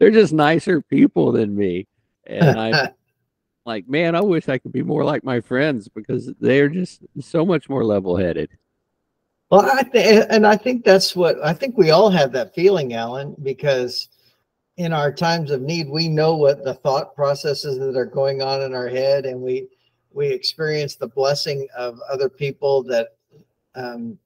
they're, 0.00 0.10
just, 0.10 0.32
nicer 0.32 0.82
people 0.82 1.30
than 1.30 1.56
me. 1.56 1.86
And 2.26 2.58
I'm 2.58 2.88
like, 3.64 3.88
man, 3.88 4.16
I 4.16 4.20
wish 4.20 4.48
I 4.48 4.58
could 4.58 4.72
be 4.72 4.82
more 4.82 5.04
like 5.04 5.22
my 5.22 5.40
friends 5.40 5.88
because 5.88 6.32
they're 6.40 6.68
just 6.68 7.02
so 7.20 7.46
much 7.46 7.68
more 7.68 7.84
level 7.84 8.16
headed. 8.16 8.50
Well, 9.48 9.70
I 9.70 9.84
th- 9.84 10.26
and 10.28 10.44
I 10.44 10.56
think 10.56 10.84
that's 10.84 11.14
what 11.14 11.36
I 11.42 11.54
think 11.54 11.78
we 11.78 11.90
all 11.90 12.10
have 12.10 12.32
that 12.32 12.56
feeling, 12.56 12.94
Alan, 12.94 13.36
because 13.44 14.08
in 14.76 14.92
our 14.92 15.12
times 15.12 15.52
of 15.52 15.62
need, 15.62 15.88
we 15.88 16.08
know 16.08 16.36
what 16.36 16.64
the 16.64 16.74
thought 16.74 17.14
processes 17.14 17.78
that 17.78 17.96
are 17.96 18.04
going 18.04 18.42
on 18.42 18.60
in 18.60 18.74
our 18.74 18.88
head, 18.88 19.24
and 19.24 19.40
we 19.40 19.68
we 20.12 20.26
experience 20.26 20.96
the 20.96 21.06
blessing 21.06 21.68
of 21.76 22.00
other 22.10 22.28
people 22.28 22.82
that 22.82 23.17
um, 23.78 24.18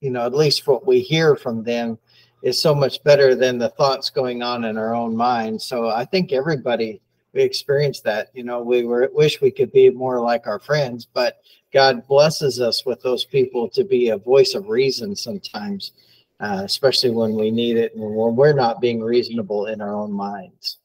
you 0.00 0.10
know, 0.10 0.24
at 0.24 0.34
least 0.34 0.66
what 0.66 0.86
we 0.86 1.00
hear 1.00 1.36
from 1.36 1.62
them 1.62 1.98
is 2.42 2.60
so 2.60 2.74
much 2.74 3.02
better 3.02 3.34
than 3.34 3.58
the 3.58 3.70
thoughts 3.70 4.10
going 4.10 4.42
on 4.42 4.64
in 4.64 4.76
our 4.78 4.94
own 4.94 5.16
mind. 5.16 5.60
So 5.60 5.88
I 5.88 6.04
think 6.04 6.32
everybody 6.32 7.00
we 7.36 7.42
experience 7.42 8.00
that. 8.00 8.30
You 8.34 8.44
know, 8.44 8.62
we 8.62 8.84
were 8.84 9.10
wish 9.12 9.40
we 9.40 9.50
could 9.50 9.70
be 9.70 9.90
more 9.90 10.20
like 10.20 10.46
our 10.46 10.58
friends, 10.58 11.06
but 11.12 11.38
God 11.72 12.06
blesses 12.08 12.60
us 12.60 12.86
with 12.86 13.02
those 13.02 13.24
people 13.24 13.68
to 13.70 13.84
be 13.84 14.08
a 14.08 14.16
voice 14.16 14.54
of 14.54 14.68
reason 14.68 15.14
sometimes. 15.14 15.92
uh, 16.40 16.62
especially 16.64 17.10
when 17.10 17.34
we 17.34 17.50
need 17.50 17.76
it 17.76 17.94
and 17.94 18.02
when 18.02 18.36
we're 18.36 18.52
not 18.52 18.80
being 18.80 19.00
reasonable 19.00 19.66
in 19.66 19.80
our 19.80 19.94
own 19.94 20.12
minds. 20.12 20.78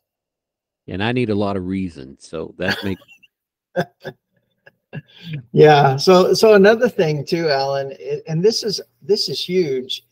And 0.88 1.04
I 1.04 1.12
need 1.12 1.30
a 1.30 1.36
lot 1.36 1.58
of 1.58 1.68
reason, 1.68 2.18
so 2.20 2.54
that 2.58 2.78
makes. 2.84 3.02
yeah. 5.52 5.96
So 5.96 6.34
so 6.34 6.54
another 6.54 6.90
thing 6.90 7.26
too, 7.26 7.50
Alan, 7.50 7.94
and 8.28 8.44
this 8.44 8.64
is 8.64 8.82
this 9.02 9.30
is 9.30 9.44
huge, 9.44 10.06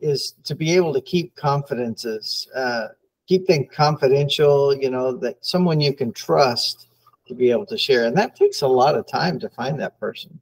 is 0.00 0.32
to 0.44 0.54
be 0.54 0.74
able 0.76 0.92
to 0.94 1.00
keep 1.00 1.34
confidences, 1.36 2.48
uh, 2.54 2.88
keep 3.26 3.46
things 3.46 3.68
confidential. 3.74 4.74
You 4.74 4.90
know 4.90 5.16
that 5.18 5.44
someone 5.44 5.80
you 5.80 5.92
can 5.94 6.12
trust 6.12 6.88
to 7.26 7.34
be 7.34 7.50
able 7.50 7.66
to 7.66 7.78
share, 7.78 8.06
and 8.06 8.16
that 8.16 8.36
takes 8.36 8.62
a 8.62 8.68
lot 8.68 8.94
of 8.94 9.06
time 9.06 9.38
to 9.40 9.48
find 9.48 9.78
that 9.80 9.98
person. 9.98 10.38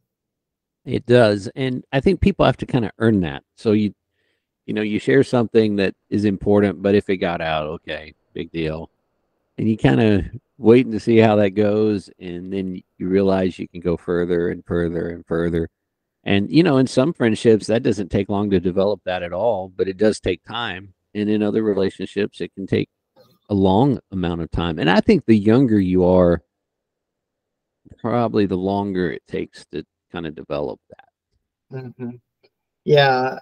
It 0.85 1.05
does, 1.07 1.49
and 1.55 1.85
I 1.93 2.01
think 2.01 2.21
people 2.21 2.47
have 2.47 2.57
to 2.59 2.67
kind 2.67 2.85
of 2.85 2.93
earn 2.99 3.21
that. 3.21 3.43
So 3.57 3.73
you, 3.73 3.95
you 4.65 4.73
know, 4.73 4.83
you 4.83 4.99
share 4.99 5.23
something 5.23 5.77
that 5.77 5.95
is 6.09 6.25
important, 6.25 6.81
but 6.83 6.95
if 6.95 7.11
it 7.11 7.19
got 7.19 7.43
out, 7.43 7.67
okay, 7.67 8.15
big 8.33 8.51
deal, 8.53 8.91
and 9.59 9.69
you 9.69 9.77
kind 9.77 10.01
of 10.01 10.25
waiting 10.59 10.93
to 10.93 11.01
see 11.01 11.17
how 11.17 11.37
that 11.37 11.51
goes, 11.51 12.11
and 12.19 12.53
then 12.53 12.83
you 12.99 13.09
realize 13.09 13.59
you 13.59 13.69
can 13.69 13.81
go 13.81 13.97
further 13.97 14.51
and 14.51 14.65
further 14.67 15.09
and 15.11 15.25
further. 15.27 15.69
And 16.25 16.51
you 16.51 16.63
know, 16.63 16.77
in 16.79 16.87
some 16.87 17.13
friendships, 17.13 17.69
that 17.69 17.83
doesn't 17.83 18.11
take 18.11 18.29
long 18.29 18.51
to 18.51 18.61
develop 18.61 19.01
that 19.05 19.23
at 19.23 19.33
all, 19.33 19.69
but 19.75 19.89
it 19.89 19.97
does 19.97 20.21
take 20.21 20.43
time. 20.45 20.93
And 21.15 21.31
in 21.31 21.43
other 21.43 21.63
relationships, 21.63 22.41
it 22.41 22.53
can 22.55 22.67
take 22.67 22.89
a 23.49 23.55
long 23.55 23.99
amount 24.13 24.43
of 24.43 24.51
time. 24.51 24.79
And 24.79 24.91
I 24.91 25.01
think 25.01 25.25
the 25.25 25.39
younger 25.39 25.81
you 25.81 26.05
are, 26.05 26.43
probably 27.99 28.47
the 28.47 28.57
longer 28.57 29.11
it 29.11 29.23
takes 29.27 29.65
to 29.73 29.85
kind 30.13 30.27
of 30.27 30.35
develop 30.35 30.81
that. 30.91 31.79
Mm-hmm. 31.79 32.17
Yeah, 32.85 33.39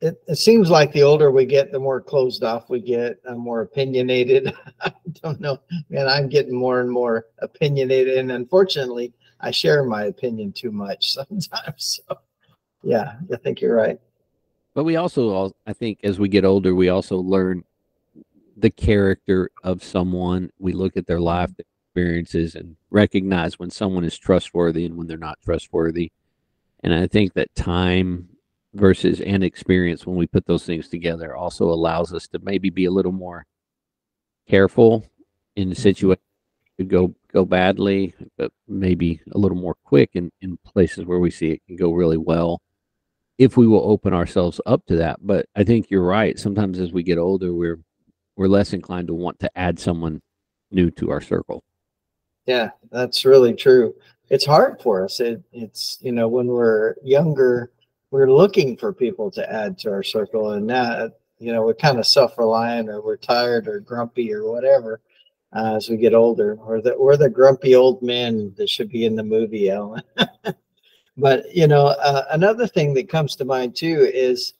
it, 0.00 0.22
it 0.26 0.36
seems 0.36 0.70
like 0.70 0.92
the 0.92 1.02
older 1.02 1.30
we 1.30 1.44
get, 1.44 1.72
the 1.72 1.78
more 1.78 2.00
closed 2.00 2.42
off 2.42 2.70
we 2.70 2.80
get, 2.80 3.20
uh, 3.26 3.34
more 3.34 3.62
opinionated. 3.62 4.52
I 4.80 4.92
don't 5.22 5.40
know, 5.40 5.58
man. 5.88 6.08
I'm 6.08 6.28
getting 6.28 6.54
more 6.54 6.80
and 6.80 6.90
more 6.90 7.26
opinionated, 7.38 8.18
and 8.18 8.32
unfortunately, 8.32 9.12
I 9.40 9.50
share 9.50 9.84
my 9.84 10.04
opinion 10.04 10.52
too 10.52 10.70
much 10.70 11.12
sometimes. 11.28 12.00
So, 12.08 12.18
yeah, 12.82 13.14
I 13.32 13.36
think 13.36 13.60
you're 13.60 13.76
right. 13.76 14.00
But 14.74 14.84
we 14.84 14.96
also, 14.96 15.30
all, 15.30 15.56
I 15.66 15.72
think, 15.72 16.00
as 16.04 16.18
we 16.18 16.28
get 16.28 16.44
older, 16.44 16.74
we 16.74 16.88
also 16.88 17.16
learn 17.16 17.64
the 18.56 18.70
character 18.70 19.50
of 19.64 19.82
someone. 19.82 20.50
We 20.58 20.72
look 20.72 20.96
at 20.96 21.06
their 21.06 21.20
life, 21.20 21.50
experiences 21.90 22.54
and 22.54 22.76
recognize 22.90 23.58
when 23.58 23.70
someone 23.70 24.04
is 24.04 24.16
trustworthy 24.16 24.84
and 24.84 24.96
when 24.96 25.06
they're 25.06 25.18
not 25.18 25.40
trustworthy. 25.44 26.12
And 26.84 26.94
I 26.94 27.06
think 27.06 27.34
that 27.34 27.54
time 27.54 28.28
versus 28.74 29.20
and 29.20 29.42
experience 29.42 30.06
when 30.06 30.16
we 30.16 30.26
put 30.26 30.46
those 30.46 30.64
things 30.64 30.88
together 30.88 31.34
also 31.34 31.64
allows 31.64 32.14
us 32.14 32.28
to 32.28 32.38
maybe 32.42 32.70
be 32.70 32.84
a 32.84 32.90
little 32.90 33.12
more 33.12 33.44
careful 34.48 35.04
in 35.56 35.68
the 35.68 35.74
mm-hmm. 35.74 35.82
situation 35.82 36.22
could 36.80 36.88
go 36.88 37.14
go 37.30 37.44
badly, 37.44 38.14
but 38.38 38.50
maybe 38.66 39.20
a 39.32 39.38
little 39.38 39.58
more 39.58 39.76
quick 39.84 40.10
in, 40.14 40.32
in 40.40 40.56
places 40.64 41.04
where 41.04 41.18
we 41.18 41.30
see 41.30 41.50
it 41.50 41.60
can 41.66 41.76
go 41.76 41.92
really 41.92 42.16
well 42.16 42.62
if 43.36 43.56
we 43.56 43.66
will 43.66 43.82
open 43.84 44.14
ourselves 44.14 44.60
up 44.64 44.84
to 44.86 44.96
that. 44.96 45.18
But 45.20 45.46
I 45.54 45.62
think 45.62 45.90
you're 45.90 46.02
right. 46.02 46.38
Sometimes 46.38 46.78
as 46.78 46.90
we 46.90 47.02
get 47.02 47.18
older, 47.18 47.52
we're 47.52 47.80
we're 48.36 48.48
less 48.48 48.72
inclined 48.72 49.08
to 49.08 49.14
want 49.14 49.38
to 49.40 49.58
add 49.58 49.78
someone 49.78 50.22
new 50.70 50.90
to 50.92 51.10
our 51.10 51.20
circle. 51.20 51.62
Yeah, 52.46 52.70
that's 52.90 53.26
really 53.26 53.54
true. 53.54 53.94
It's 54.30 54.46
hard 54.46 54.80
for 54.80 55.04
us. 55.04 55.20
It, 55.20 55.42
it's, 55.52 55.98
you 56.00 56.12
know, 56.12 56.28
when 56.28 56.46
we're 56.46 56.94
younger, 57.04 57.72
we're 58.10 58.30
looking 58.30 58.76
for 58.76 58.92
people 58.92 59.30
to 59.30 59.52
add 59.52 59.78
to 59.78 59.90
our 59.90 60.02
circle. 60.02 60.52
And 60.52 60.66
now, 60.66 61.10
you 61.38 61.52
know, 61.52 61.62
we're 61.62 61.74
kind 61.74 61.98
of 61.98 62.06
self 62.06 62.36
reliant 62.38 62.88
or 62.88 63.00
we're 63.00 63.16
tired 63.16 63.68
or 63.68 63.80
grumpy 63.80 64.32
or 64.32 64.50
whatever 64.50 65.00
uh, 65.54 65.76
as 65.76 65.88
we 65.88 65.96
get 65.96 66.14
older. 66.14 66.56
Or 66.60 66.80
the, 66.80 66.94
we're 66.98 67.16
the 67.16 67.30
grumpy 67.30 67.74
old 67.74 68.02
men 68.02 68.52
that 68.56 68.68
should 68.68 68.90
be 68.90 69.04
in 69.04 69.16
the 69.16 69.22
movie, 69.22 69.70
Alan. 69.70 70.02
but, 71.16 71.54
you 71.54 71.66
know, 71.66 71.86
uh, 71.86 72.24
another 72.30 72.66
thing 72.66 72.94
that 72.94 73.08
comes 73.08 73.36
to 73.36 73.44
mind 73.44 73.76
too 73.76 74.10
is 74.12 74.54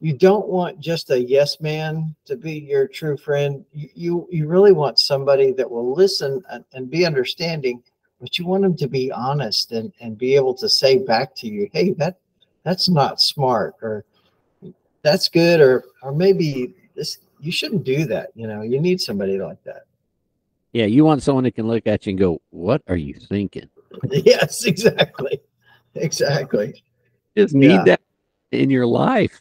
you 0.00 0.12
don't 0.12 0.48
want 0.48 0.78
just 0.80 1.10
a 1.10 1.20
yes 1.20 1.60
man 1.60 2.14
to 2.24 2.36
be 2.36 2.58
your 2.58 2.86
true 2.86 3.16
friend. 3.16 3.64
You 3.72 3.88
you, 3.94 4.28
you 4.30 4.46
really 4.46 4.72
want 4.72 4.98
somebody 4.98 5.52
that 5.52 5.70
will 5.70 5.92
listen 5.92 6.42
and, 6.50 6.64
and, 6.72 6.88
be 6.88 7.04
understanding, 7.04 7.82
but 8.20 8.38
you 8.38 8.46
want 8.46 8.62
them 8.62 8.76
to 8.76 8.86
be 8.86 9.10
honest 9.10 9.72
and, 9.72 9.92
and 10.00 10.16
be 10.16 10.36
able 10.36 10.54
to 10.54 10.68
say 10.68 10.98
back 10.98 11.34
to 11.36 11.48
you, 11.48 11.68
hey, 11.72 11.94
that 11.94 12.18
that's 12.68 12.88
not 12.90 13.18
smart 13.18 13.74
or 13.80 14.04
that's 15.02 15.28
good 15.28 15.58
or 15.60 15.84
or 16.02 16.12
maybe 16.12 16.74
this 16.94 17.18
you 17.40 17.50
shouldn't 17.50 17.84
do 17.84 18.04
that. 18.04 18.30
You 18.34 18.46
know, 18.46 18.60
you 18.60 18.78
need 18.78 19.00
somebody 19.00 19.38
like 19.38 19.62
that. 19.64 19.84
Yeah, 20.72 20.84
you 20.84 21.04
want 21.04 21.22
someone 21.22 21.44
that 21.44 21.54
can 21.54 21.66
look 21.66 21.86
at 21.86 22.04
you 22.04 22.10
and 22.10 22.18
go, 22.18 22.42
What 22.50 22.82
are 22.86 22.96
you 22.96 23.14
thinking? 23.14 23.70
yes, 24.10 24.64
exactly. 24.64 25.40
Exactly. 25.94 26.82
Just 27.36 27.54
need 27.54 27.70
yeah. 27.70 27.84
that 27.84 28.00
in 28.52 28.70
your 28.70 28.86
life 28.86 29.40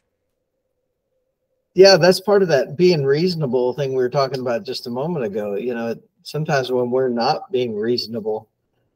yeah 1.77 1.95
that's 1.95 2.19
part 2.19 2.41
of 2.41 2.47
that 2.47 2.75
being 2.75 3.05
reasonable 3.05 3.71
thing 3.73 3.91
we 3.91 3.97
were 3.97 4.09
talking 4.09 4.41
about 4.41 4.65
just 4.65 4.87
a 4.87 4.89
moment 4.89 5.23
ago 5.23 5.55
you 5.55 5.73
know 5.73 5.95
sometimes 6.23 6.71
when 6.71 6.89
we're 6.89 7.07
not 7.07 7.49
being 7.51 7.73
reasonable 7.75 8.49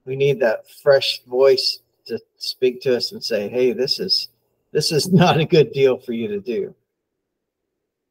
we 0.04 0.16
need 0.16 0.40
that 0.40 0.68
fresh 0.82 1.22
voice 1.26 1.81
to 2.06 2.20
speak 2.38 2.82
to 2.82 2.96
us 2.96 3.12
and 3.12 3.24
say 3.24 3.50
hey 3.50 3.74
this 3.74 4.00
is 4.00 4.30
this 4.72 4.92
is 4.92 5.12
not 5.14 5.40
a 5.40 5.46
good 5.46 5.72
deal 5.72 5.98
for 5.98 6.14
you 6.14 6.28
to 6.28 6.40
do 6.40 6.74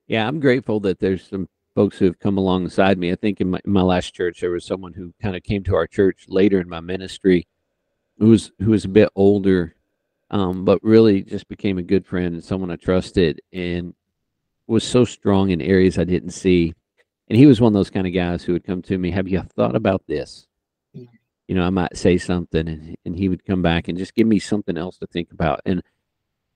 yeah 0.06 0.26
i'm 0.26 0.40
grateful 0.40 0.80
that 0.80 0.98
there's 0.98 1.28
some 1.28 1.48
folks 1.74 1.98
who 1.98 2.04
have 2.04 2.18
come 2.18 2.38
alongside 2.38 2.98
me 2.98 3.12
i 3.12 3.14
think 3.16 3.40
in 3.40 3.50
my, 3.50 3.60
in 3.64 3.72
my 3.72 3.82
last 3.82 4.14
church 4.14 4.40
there 4.40 4.50
was 4.50 4.64
someone 4.64 4.92
who 4.92 5.12
kind 5.22 5.36
of 5.36 5.42
came 5.42 5.62
to 5.62 5.74
our 5.74 5.86
church 5.86 6.24
later 6.28 6.60
in 6.60 6.68
my 6.68 6.80
ministry 6.80 7.46
who 8.18 8.28
was 8.28 8.52
who 8.58 8.70
was 8.70 8.84
a 8.84 8.88
bit 8.88 9.08
older 9.14 9.74
um, 10.32 10.64
but 10.64 10.78
really 10.84 11.22
just 11.22 11.48
became 11.48 11.78
a 11.78 11.82
good 11.82 12.06
friend 12.06 12.34
and 12.34 12.44
someone 12.44 12.70
i 12.70 12.76
trusted 12.76 13.40
and 13.52 13.94
was 14.70 14.84
so 14.84 15.04
strong 15.04 15.50
in 15.50 15.60
areas 15.60 15.98
I 15.98 16.04
didn't 16.04 16.30
see. 16.30 16.72
And 17.28 17.36
he 17.36 17.46
was 17.46 17.60
one 17.60 17.72
of 17.72 17.74
those 17.74 17.90
kind 17.90 18.06
of 18.06 18.14
guys 18.14 18.42
who 18.42 18.52
would 18.52 18.64
come 18.64 18.80
to 18.82 18.96
me, 18.96 19.10
Have 19.10 19.28
you 19.28 19.42
thought 19.56 19.76
about 19.76 20.02
this? 20.06 20.46
You 21.50 21.56
know, 21.56 21.64
I 21.64 21.70
might 21.70 21.96
say 21.96 22.16
something 22.16 22.68
and, 22.68 22.96
and 23.04 23.16
he 23.16 23.28
would 23.28 23.44
come 23.44 23.60
back 23.60 23.88
and 23.88 23.98
just 23.98 24.14
give 24.14 24.28
me 24.28 24.38
something 24.38 24.78
else 24.78 24.98
to 24.98 25.06
think 25.08 25.32
about. 25.32 25.60
And 25.66 25.82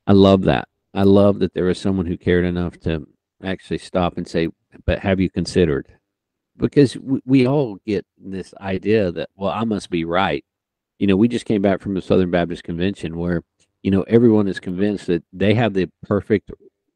I 0.06 0.12
love 0.12 0.42
that. 0.42 0.68
I 0.94 1.02
love 1.02 1.40
that 1.40 1.52
there 1.52 1.64
was 1.64 1.80
someone 1.80 2.06
who 2.06 2.16
cared 2.16 2.44
enough 2.44 2.78
to 2.82 3.04
actually 3.42 3.78
stop 3.78 4.16
and 4.16 4.28
say, 4.28 4.50
But 4.86 5.00
have 5.00 5.18
you 5.18 5.30
considered? 5.30 5.88
Because 6.56 6.96
we, 6.96 7.20
we 7.24 7.44
all 7.44 7.78
get 7.84 8.06
this 8.16 8.54
idea 8.60 9.10
that, 9.10 9.30
well, 9.34 9.50
I 9.50 9.64
must 9.64 9.90
be 9.90 10.04
right. 10.04 10.44
You 11.00 11.08
know, 11.08 11.16
we 11.16 11.26
just 11.26 11.44
came 11.44 11.60
back 11.60 11.80
from 11.80 11.94
the 11.94 12.00
Southern 12.00 12.30
Baptist 12.30 12.62
Convention 12.62 13.18
where, 13.18 13.42
you 13.82 13.90
know, 13.90 14.02
everyone 14.02 14.46
is 14.46 14.60
convinced 14.60 15.08
that 15.08 15.24
they 15.32 15.54
have 15.54 15.74
the 15.74 15.90
perfect 16.04 16.52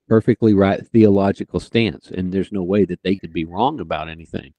perfectly 0.09 0.55
right 0.55 0.87
theological 0.87 1.59
stance, 1.59 2.13
and 2.13 2.31
there's 2.31 2.53
no 2.53 2.63
way 2.63 2.85
that 2.85 3.03
they 3.03 3.17
could 3.17 3.33
be 3.33 3.45
wrong 3.45 3.81
about 3.81 4.09
anything. 4.09 4.55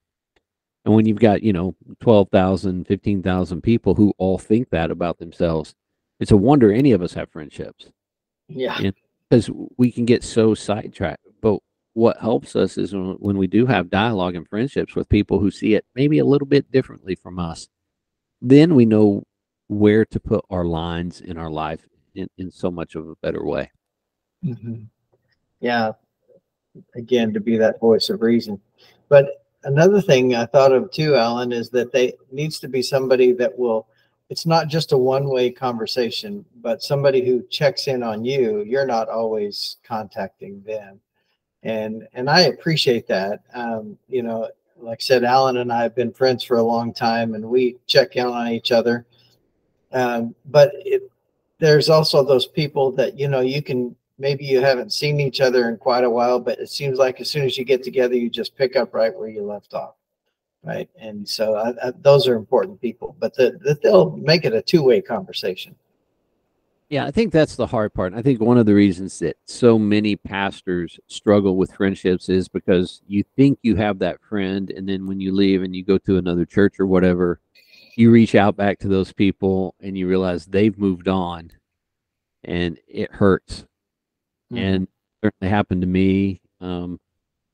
And 0.85 0.93
when 0.93 1.05
you've 1.05 1.19
got, 1.19 1.43
you 1.43 1.53
know, 1.53 1.75
12,000, 1.99 2.87
15,000 2.87 3.61
people 3.61 3.95
who 3.95 4.13
all 4.17 4.37
think 4.37 4.69
that 4.69 4.91
about 4.91 5.19
themselves, 5.19 5.75
it's 6.19 6.31
a 6.31 6.37
wonder 6.37 6.71
any 6.71 6.91
of 6.91 7.01
us 7.01 7.13
have 7.13 7.29
friendships. 7.29 7.91
Yeah. 8.47 8.91
Because 9.29 9.49
we 9.77 9.91
can 9.91 10.05
get 10.05 10.23
so 10.23 10.53
sidetracked. 10.53 11.25
But 11.41 11.59
what 11.93 12.19
helps 12.19 12.55
us 12.55 12.77
is 12.77 12.93
when, 12.93 13.15
when 13.19 13.37
we 13.37 13.47
do 13.47 13.65
have 13.65 13.89
dialogue 13.89 14.35
and 14.35 14.47
friendships 14.47 14.95
with 14.95 15.09
people 15.09 15.39
who 15.39 15.51
see 15.51 15.75
it 15.75 15.85
maybe 15.95 16.19
a 16.19 16.25
little 16.25 16.47
bit 16.47 16.71
differently 16.71 17.15
from 17.15 17.39
us, 17.39 17.67
then 18.41 18.73
we 18.73 18.85
know 18.85 19.23
where 19.67 20.05
to 20.05 20.19
put 20.19 20.45
our 20.49 20.65
lines 20.65 21.21
in 21.21 21.37
our 21.37 21.51
life 21.51 21.85
in, 22.15 22.27
in 22.37 22.49
so 22.49 22.71
much 22.71 22.95
of 22.95 23.07
a 23.07 23.15
better 23.21 23.43
way. 23.43 23.69
Mm-hmm 24.43 24.83
yeah, 25.59 25.91
again, 26.95 27.33
to 27.33 27.39
be 27.39 27.57
that 27.57 27.79
voice 27.79 28.09
of 28.09 28.21
reason. 28.21 28.59
But 29.09 29.45
another 29.63 30.01
thing 30.01 30.35
I 30.35 30.45
thought 30.45 30.71
of 30.71 30.91
too, 30.91 31.15
Alan, 31.15 31.51
is 31.51 31.69
that 31.71 31.91
they 31.91 32.13
needs 32.31 32.59
to 32.59 32.67
be 32.67 32.81
somebody 32.81 33.31
that 33.33 33.57
will. 33.57 33.87
It's 34.29 34.45
not 34.45 34.67
just 34.67 34.91
a 34.91 34.97
one-way 34.97 35.49
conversation, 35.49 36.45
but 36.61 36.83
somebody 36.83 37.25
who 37.25 37.41
checks 37.49 37.87
in 37.87 38.03
on 38.03 38.23
you. 38.23 38.61
You're 38.61 38.85
not 38.85 39.09
always 39.09 39.77
contacting 39.83 40.61
them, 40.63 40.99
and 41.63 42.07
and 42.13 42.29
I 42.29 42.41
appreciate 42.41 43.07
that. 43.07 43.41
Um, 43.53 43.97
you 44.07 44.21
know, 44.21 44.49
like 44.77 44.99
I 45.01 45.03
said, 45.03 45.23
Alan 45.23 45.57
and 45.57 45.71
I 45.73 45.81
have 45.81 45.95
been 45.95 46.13
friends 46.13 46.43
for 46.43 46.57
a 46.57 46.63
long 46.63 46.93
time, 46.93 47.33
and 47.33 47.43
we 47.43 47.77
check 47.87 48.15
in 48.15 48.27
on 48.27 48.49
each 48.49 48.71
other. 48.71 49.05
Um, 49.91 50.35
but 50.45 50.71
it, 50.75 51.09
there's 51.57 51.89
also 51.89 52.23
those 52.23 52.45
people 52.45 52.91
that 52.93 53.17
you 53.17 53.27
know 53.27 53.41
you 53.41 53.61
can 53.61 53.95
maybe 54.19 54.45
you 54.45 54.61
haven't 54.61 54.93
seen 54.93 55.19
each 55.19 55.41
other 55.41 55.69
in 55.69 55.77
quite 55.77 56.03
a 56.03 56.09
while, 56.09 56.39
but 56.39 56.59
it 56.59 56.69
seems 56.69 56.99
like 56.99 57.19
as 57.21 57.29
soon 57.29 57.45
as 57.45 57.57
you 57.57 57.63
get 57.63 57.83
together, 57.83 58.15
you 58.15 58.29
just 58.29 58.55
pick 58.55 58.75
up 58.75 58.93
right 58.93 59.15
where 59.17 59.29
you 59.29 59.43
left 59.43 59.73
off. 59.73 59.95
Right. 60.61 60.89
And 60.99 61.27
so 61.27 61.55
I, 61.55 61.87
I, 61.87 61.91
those 62.01 62.27
are 62.27 62.35
important 62.35 62.81
people, 62.81 63.15
but 63.17 63.33
the, 63.33 63.57
the, 63.61 63.79
they'll 63.81 64.11
make 64.17 64.43
it 64.43 64.53
a 64.53 64.61
two 64.61 64.83
way 64.83 65.01
conversation. 65.01 65.73
Yeah, 66.89 67.05
I 67.05 67.11
think 67.11 67.31
that's 67.31 67.55
the 67.55 67.67
hard 67.67 67.93
part. 67.93 68.15
I 68.15 68.23
think 68.23 68.41
one 68.41 68.57
of 68.57 68.65
the 68.65 68.73
reasons 68.73 69.19
that 69.19 69.37
so 69.45 69.77
many 69.77 70.15
pastors 70.15 70.99
struggle 71.05 71.55
with 71.55 71.71
friendships 71.71 72.29
is 72.29 72.49
because 72.49 73.01
you 73.07 73.23
think 73.35 73.59
you 73.61 73.75
have 73.75 73.99
that 73.99 74.19
friend, 74.21 74.71
and 74.71 74.89
then 74.89 75.05
when 75.05 75.21
you 75.21 75.31
leave 75.31 75.61
and 75.61 75.75
you 75.75 75.83
go 75.83 75.99
to 75.99 76.17
another 76.17 76.45
church 76.45 76.79
or 76.79 76.87
whatever, 76.87 77.39
you 77.95 78.09
reach 78.09 78.33
out 78.33 78.57
back 78.57 78.79
to 78.79 78.87
those 78.87 79.13
people 79.13 79.75
and 79.79 79.95
you 79.95 80.07
realize 80.07 80.47
they've 80.47 80.79
moved 80.79 81.07
on, 81.07 81.51
and 82.43 82.79
it 82.87 83.11
hurts. 83.11 83.65
Mm-hmm. 84.51 84.57
And 84.57 84.87
certainly 85.23 85.49
happened 85.49 85.81
to 85.81 85.87
me. 85.87 86.41
Um, 86.61 86.99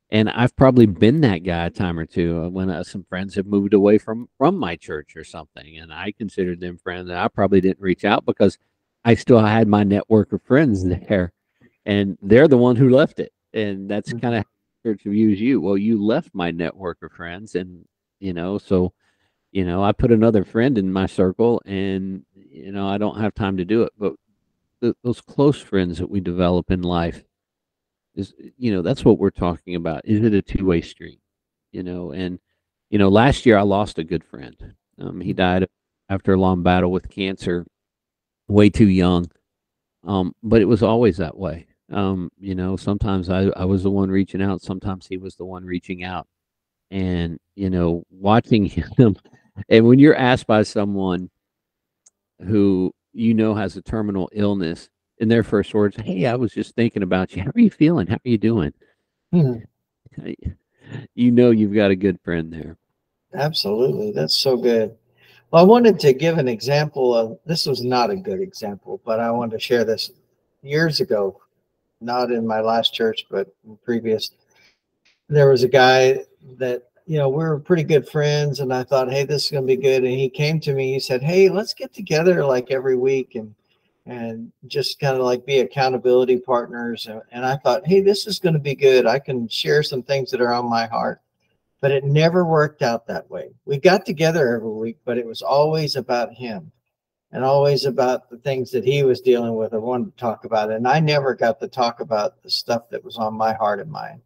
and 0.09 0.29
I've 0.29 0.55
probably 0.55 0.85
been 0.85 1.21
that 1.21 1.39
guy 1.39 1.65
a 1.65 1.69
time 1.69 1.97
or 1.97 2.05
two 2.05 2.43
uh, 2.43 2.49
when 2.49 2.69
uh, 2.69 2.83
some 2.83 3.03
friends 3.03 3.35
have 3.35 3.47
moved 3.47 3.73
away 3.73 3.97
from 3.97 4.29
from 4.37 4.55
my 4.55 4.75
church 4.75 5.15
or 5.15 5.23
something, 5.23 5.77
and 5.77 5.91
I 5.91 6.11
considered 6.11 6.59
them 6.59 6.77
friends, 6.77 7.09
and 7.09 7.17
I 7.17 7.27
probably 7.27 7.59
didn't 7.59 7.81
reach 7.81 8.05
out 8.05 8.25
because 8.25 8.57
I 9.03 9.15
still 9.15 9.39
had 9.39 9.67
my 9.67 9.83
network 9.83 10.31
of 10.31 10.43
friends 10.43 10.83
there, 11.09 11.33
and 11.85 12.17
they're 12.21 12.47
the 12.47 12.57
one 12.57 12.75
who 12.75 12.89
left 12.89 13.19
it. 13.19 13.33
And 13.53 13.89
that's 13.89 14.09
mm-hmm. 14.09 14.19
kind 14.19 14.35
of 14.35 14.45
church 14.83 15.01
views 15.03 15.41
you. 15.41 15.59
Well, 15.59 15.77
you 15.77 16.03
left 16.03 16.29
my 16.33 16.51
network 16.51 17.01
of 17.01 17.11
friends, 17.11 17.55
and 17.55 17.85
you 18.19 18.33
know, 18.33 18.57
so 18.59 18.93
you 19.51 19.65
know, 19.65 19.83
I 19.83 19.91
put 19.91 20.11
another 20.11 20.43
friend 20.43 20.77
in 20.77 20.93
my 20.93 21.07
circle, 21.07 21.61
and 21.65 22.23
you 22.35 22.71
know, 22.71 22.87
I 22.87 22.99
don't 22.99 23.19
have 23.19 23.33
time 23.33 23.57
to 23.57 23.65
do 23.65 23.83
it. 23.83 23.93
But 23.97 24.13
the, 24.85 24.95
those 25.03 25.21
close 25.21 25.59
friends 25.59 25.97
that 25.97 26.09
we 26.09 26.19
develop 26.19 26.69
in 26.69 26.83
life 26.83 27.23
is, 28.13 28.33
you 28.57 28.71
know, 28.71 28.81
that's 28.81 29.03
what 29.03 29.17
we're 29.17 29.31
talking 29.31 29.75
about. 29.75 30.01
Is 30.05 30.23
it 30.23 30.33
a 30.33 30.41
two 30.41 30.65
way 30.65 30.81
street? 30.81 31.19
You 31.71 31.83
know, 31.83 32.11
and 32.11 32.39
you 32.89 32.99
know, 32.99 33.09
last 33.09 33.45
year 33.45 33.57
I 33.57 33.63
lost 33.63 33.97
a 33.97 34.03
good 34.03 34.23
friend. 34.23 34.55
Um, 34.99 35.19
he 35.19 35.33
died 35.33 35.67
after 36.09 36.33
a 36.33 36.39
long 36.39 36.61
battle 36.61 36.91
with 36.91 37.09
cancer 37.09 37.65
way 38.47 38.69
too 38.69 38.87
young. 38.87 39.29
Um, 40.03 40.33
but 40.43 40.61
it 40.61 40.65
was 40.65 40.83
always 40.83 41.17
that 41.17 41.35
way. 41.35 41.65
Um, 41.91 42.31
you 42.39 42.53
know, 42.53 42.77
sometimes 42.77 43.29
I, 43.29 43.47
I 43.55 43.65
was 43.65 43.83
the 43.83 43.91
one 43.91 44.09
reaching 44.09 44.41
out, 44.41 44.61
sometimes 44.61 45.07
he 45.07 45.17
was 45.17 45.35
the 45.35 45.45
one 45.45 45.65
reaching 45.65 46.03
out. 46.03 46.27
And, 46.91 47.39
you 47.55 47.71
know, 47.71 48.03
watching 48.11 48.65
him, 48.97 49.15
and 49.67 49.87
when 49.87 49.97
you're 49.97 50.15
asked 50.15 50.45
by 50.45 50.61
someone 50.61 51.29
who 52.45 52.93
you 53.15 53.33
know 53.33 53.55
has 53.55 53.77
a 53.77 53.81
terminal 53.81 54.29
illness, 54.33 54.89
in 55.19 55.29
their 55.29 55.43
first 55.43 55.73
words, 55.73 55.95
Hey, 55.97 56.25
I 56.25 56.35
was 56.35 56.53
just 56.53 56.75
thinking 56.75 57.03
about 57.03 57.35
you. 57.35 57.41
How 57.43 57.51
are 57.55 57.59
you 57.59 57.69
feeling? 57.69 58.07
How 58.07 58.15
are 58.15 58.21
you 58.23 58.37
doing? 58.37 58.73
Hmm. 59.31 59.57
You 61.15 61.31
know, 61.31 61.49
you've 61.49 61.73
got 61.73 61.89
a 61.89 61.95
good 61.95 62.19
friend 62.23 62.53
there. 62.53 62.77
Absolutely. 63.33 64.11
That's 64.11 64.37
so 64.37 64.55
good. 64.55 64.95
Well, 65.49 65.63
I 65.63 65.65
wanted 65.65 65.99
to 66.01 66.13
give 66.13 66.37
an 66.37 66.47
example 66.47 67.15
of 67.15 67.39
this 67.43 67.65
was 67.65 67.83
not 67.83 68.11
a 68.11 68.15
good 68.15 68.39
example, 68.39 69.01
but 69.03 69.19
I 69.19 69.31
wanted 69.31 69.53
to 69.53 69.59
share 69.59 69.83
this 69.83 70.11
years 70.61 71.01
ago, 71.01 71.41
not 72.01 72.31
in 72.31 72.45
my 72.45 72.61
last 72.61 72.93
church, 72.93 73.25
but 73.31 73.47
previous. 73.83 74.29
There 75.27 75.49
was 75.49 75.63
a 75.63 75.67
guy 75.67 76.19
that, 76.59 76.83
you 77.05 77.17
know, 77.17 77.29
we 77.29 77.37
were 77.37 77.59
pretty 77.59 77.83
good 77.83 78.07
friends, 78.07 78.59
and 78.59 78.73
I 78.73 78.83
thought, 78.83 79.11
hey, 79.11 79.23
this 79.23 79.45
is 79.45 79.51
going 79.51 79.63
to 79.63 79.75
be 79.75 79.81
good. 79.81 80.03
And 80.03 80.13
he 80.13 80.29
came 80.29 80.59
to 80.61 80.73
me, 80.73 80.93
he 80.93 80.99
said, 80.99 81.21
hey, 81.21 81.49
let's 81.49 81.73
get 81.73 81.93
together 81.93 82.45
like 82.45 82.71
every 82.71 82.95
week 82.95 83.35
and 83.35 83.53
and 84.07 84.51
just 84.67 84.99
kind 84.99 85.17
of 85.17 85.23
like 85.23 85.47
be 85.47 85.59
accountability 85.59 86.37
partners. 86.37 87.07
And 87.31 87.43
I 87.43 87.57
thought, 87.57 87.87
hey, 87.87 88.01
this 88.01 88.27
is 88.27 88.37
going 88.37 88.53
to 88.53 88.59
be 88.59 88.75
good. 88.75 89.07
I 89.07 89.17
can 89.17 89.47
share 89.47 89.81
some 89.81 90.03
things 90.03 90.29
that 90.29 90.41
are 90.41 90.53
on 90.53 90.69
my 90.69 90.85
heart 90.85 91.21
but 91.85 91.91
it 91.91 92.03
never 92.03 92.43
worked 92.43 92.81
out 92.81 93.05
that 93.05 93.29
way. 93.29 93.51
We 93.65 93.77
got 93.77 94.07
together 94.07 94.55
every 94.55 94.71
week, 94.71 94.97
but 95.05 95.19
it 95.19 95.25
was 95.27 95.43
always 95.43 95.95
about 95.95 96.33
him 96.33 96.71
and 97.31 97.43
always 97.43 97.85
about 97.85 98.27
the 98.27 98.37
things 98.37 98.71
that 98.71 98.83
he 98.83 99.03
was 99.03 99.21
dealing 99.21 99.55
with. 99.55 99.71
I 99.71 99.77
wanted 99.77 100.15
to 100.15 100.19
talk 100.19 100.45
about. 100.45 100.71
And 100.71 100.87
I 100.87 100.99
never 100.99 101.35
got 101.35 101.59
to 101.59 101.67
talk 101.67 101.99
about 101.99 102.41
the 102.41 102.49
stuff 102.49 102.89
that 102.89 103.03
was 103.03 103.17
on 103.17 103.35
my 103.35 103.53
heart 103.53 103.79
and 103.79 103.91
mind. 103.91 104.21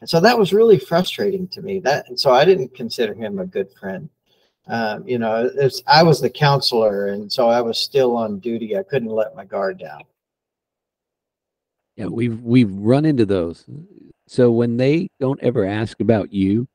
And 0.00 0.08
so 0.08 0.20
that 0.20 0.38
was 0.38 0.52
really 0.52 0.78
frustrating 0.78 1.48
to 1.48 1.62
me. 1.62 1.80
That 1.80 2.08
and 2.08 2.18
so 2.18 2.32
I 2.32 2.44
didn't 2.44 2.74
consider 2.74 3.14
him 3.14 3.38
a 3.38 3.46
good 3.46 3.72
friend. 3.72 4.08
Um, 4.68 5.06
you 5.06 5.18
know, 5.18 5.50
it's 5.54 5.82
I 5.86 6.02
was 6.02 6.20
the 6.20 6.30
counselor, 6.30 7.08
and 7.08 7.32
so 7.32 7.48
I 7.48 7.60
was 7.60 7.78
still 7.78 8.16
on 8.16 8.38
duty. 8.40 8.76
I 8.76 8.82
couldn't 8.82 9.08
let 9.08 9.36
my 9.36 9.44
guard 9.44 9.78
down. 9.78 10.02
Yeah, 11.96 12.06
we've 12.06 12.40
we've 12.42 12.72
run 12.72 13.04
into 13.04 13.24
those. 13.24 13.64
So 14.26 14.50
when 14.50 14.76
they 14.76 15.08
don't 15.20 15.42
ever 15.42 15.64
ask 15.64 16.00
about 16.00 16.32
you, 16.32 16.68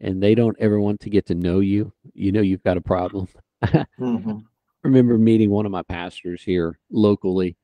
and 0.00 0.22
they 0.22 0.34
don't 0.34 0.56
ever 0.60 0.80
want 0.80 1.00
to 1.00 1.10
get 1.10 1.26
to 1.26 1.34
know 1.34 1.60
you, 1.60 1.92
you 2.14 2.32
know 2.32 2.40
you've 2.40 2.62
got 2.62 2.76
a 2.76 2.82
problem. 2.82 3.28
mm-hmm. 3.64 4.38
remember 4.84 5.18
meeting 5.18 5.50
one 5.50 5.66
of 5.66 5.72
my 5.72 5.82
pastors 5.82 6.42
here 6.42 6.78
locally 6.90 7.56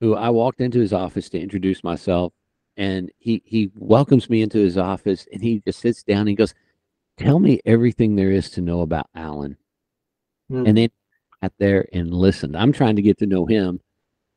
who 0.00 0.14
I 0.14 0.28
walked 0.30 0.60
into 0.60 0.80
his 0.80 0.92
office 0.92 1.28
to 1.30 1.40
introduce 1.40 1.84
myself 1.84 2.32
and 2.76 3.10
he 3.18 3.42
he 3.44 3.70
welcomes 3.76 4.28
me 4.28 4.42
into 4.42 4.58
his 4.58 4.76
office 4.76 5.26
and 5.32 5.42
he 5.42 5.60
just 5.66 5.80
sits 5.80 6.02
down 6.02 6.20
and 6.20 6.28
he 6.28 6.34
goes, 6.34 6.54
Tell 7.16 7.38
me 7.38 7.60
everything 7.64 8.16
there 8.16 8.30
is 8.30 8.50
to 8.50 8.60
know 8.60 8.82
about 8.82 9.08
Alan. 9.14 9.56
Mm-hmm. 10.50 10.66
And 10.66 10.78
then 10.78 10.90
sat 11.42 11.52
there 11.58 11.86
and 11.92 12.12
listened. 12.12 12.56
I'm 12.56 12.72
trying 12.72 12.96
to 12.96 13.02
get 13.02 13.18
to 13.18 13.26
know 13.26 13.46
him, 13.46 13.80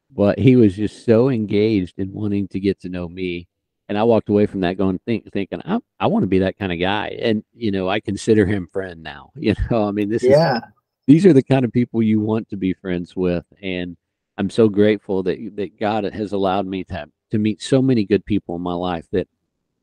but 0.10 0.40
he 0.40 0.56
was 0.56 0.76
just 0.76 1.06
so 1.06 1.30
engaged 1.30 2.00
in 2.00 2.14
wanting 2.14 2.48
to 2.50 2.60
get 2.60 2.80
to 2.82 2.90
know 2.90 3.08
me 3.08 3.48
and 3.90 3.98
I 3.98 4.04
walked 4.04 4.30
away 4.30 4.46
from 4.46 4.62
that 4.62 4.78
going 4.78 5.00
think, 5.00 5.30
thinking 5.34 5.62
I 5.66 5.80
I 6.00 6.08
want 6.08 6.24
to 6.24 6.28
be 6.28 6.40
that 6.40 6.58
kind 6.58 6.72
of 6.72 6.80
guy, 6.80 7.18
and 7.22 7.44
you 7.54 7.72
know 7.72 7.90
I 7.90 8.00
consider 8.00 8.46
him 8.46 8.68
friend 8.72 9.04
now. 9.04 9.32
You 9.40 9.56
know, 9.70 9.88
I 9.88 9.92
mean 9.92 10.10
this 10.10 10.24
yeah. 10.24 10.58
is 10.58 10.64
these 11.08 11.26
are 11.26 11.34
the 11.34 11.44
kind 11.44 11.66
of 11.66 11.74
people 11.74 12.04
you 12.04 12.20
want 12.20 12.50
to 12.50 12.58
be 12.58 12.74
friends 12.74 13.16
with, 13.16 13.44
and 13.62 13.98
I'm 14.38 14.52
so 14.52 14.70
grateful 14.70 15.24
that 15.24 15.40
that 15.56 15.80
God 15.80 16.04
has 16.06 16.32
allowed 16.32 16.68
me 16.68 16.84
to 16.86 17.08
to 17.32 17.38
meet 17.38 17.62
so 17.62 17.82
many 17.82 18.06
good 18.06 18.26
people 18.26 18.56
in 18.56 18.62
my 18.62 18.74
life 18.74 19.06
that 19.12 19.28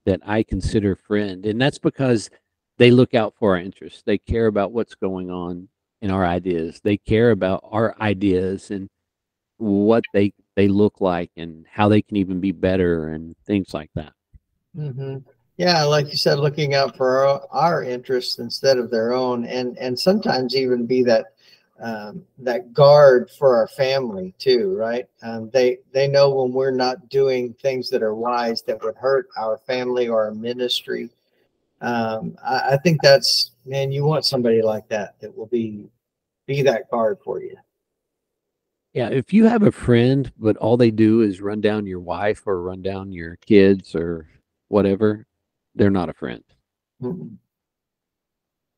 that 0.05 0.21
I 0.25 0.43
consider 0.43 0.95
friend, 0.95 1.45
and 1.45 1.61
that's 1.61 1.79
because 1.79 2.31
they 2.79 2.91
look 2.91 3.15
out 3.15 3.35
for 3.39 3.57
our 3.57 3.61
interests. 3.61 4.03
They 4.05 4.19
care 4.19 4.47
about 4.47 4.73
what's 4.73 4.95
going 4.95 5.31
on 5.31 5.69
in 6.01 6.11
our 6.11 6.25
ideas. 6.25 6.81
They 6.83 6.97
care 6.97 7.31
about 7.31 7.65
our 7.71 7.95
ideas 8.01 8.71
and 8.71 8.89
what 9.59 10.05
they 10.13 10.33
they 10.55 10.69
look 10.69 11.01
like 11.01 11.31
and 11.37 11.67
how 11.71 11.89
they 11.89 12.03
can 12.03 12.17
even 12.17 12.41
be 12.41 12.53
better 12.53 13.09
and 13.09 13.35
things 13.47 13.75
like 13.75 13.91
that. 13.95 14.13
Mm-hmm. 14.77 15.19
Yeah, 15.57 15.85
like 15.85 16.11
you 16.11 16.17
said, 16.17 16.39
looking 16.39 16.75
out 16.75 16.97
for 16.97 17.27
our, 17.27 17.47
our, 17.51 17.83
interests 17.83 18.39
instead 18.39 18.77
of 18.77 18.91
their 18.91 19.15
own, 19.15 19.47
and 19.47 19.79
and 19.79 19.99
sometimes 19.99 20.55
even 20.55 20.85
be 20.85 21.03
that 21.05 21.27
um, 21.81 22.25
that 22.39 22.73
guard 22.73 23.31
for 23.31 23.57
our 23.57 23.69
family 23.69 24.35
too, 24.39 24.75
right? 24.77 25.07
Um, 25.23 25.51
they 25.51 25.79
they 25.93 26.09
know 26.09 26.31
when 26.35 26.53
we're 26.53 26.71
not 26.71 27.09
doing 27.09 27.55
things 27.55 27.91
that 27.91 28.03
are 28.03 28.15
wise 28.15 28.63
that 28.63 28.83
would 28.83 28.97
hurt 28.97 29.29
our 29.37 29.59
family 29.59 30.09
or 30.09 30.25
our 30.25 30.35
ministry. 30.35 31.11
Um, 31.81 32.37
I, 32.43 32.73
I 32.73 32.77
think 32.79 33.03
that's 33.03 33.53
man, 33.67 33.93
you 33.93 34.05
want 34.05 34.25
somebody 34.25 34.63
like 34.63 34.89
that 34.89 35.21
that 35.21 35.37
will 35.37 35.47
be 35.47 35.89
be 36.47 36.63
that 36.63 36.91
guard 36.91 37.19
for 37.23 37.43
you. 37.43 37.57
Yeah, 38.95 39.09
if 39.11 39.35
you 39.35 39.45
have 39.45 39.63
a 39.63 39.73
friend, 39.73 40.33
but 40.39 40.57
all 40.57 40.79
they 40.79 40.91
do 40.91 41.21
is 41.21 41.43
run 41.43 41.61
down 41.61 41.85
your 41.85 42.01
wife 42.01 42.47
or 42.47 42.63
run 42.63 42.81
down 42.81 43.13
your 43.13 43.37
kids 43.47 43.95
or 43.95 44.27
whatever, 44.69 45.27
they're 45.75 45.91
not 45.91 46.09
a 46.09 46.15
friend. 46.15 46.43
Mm-hmm. 47.03 47.35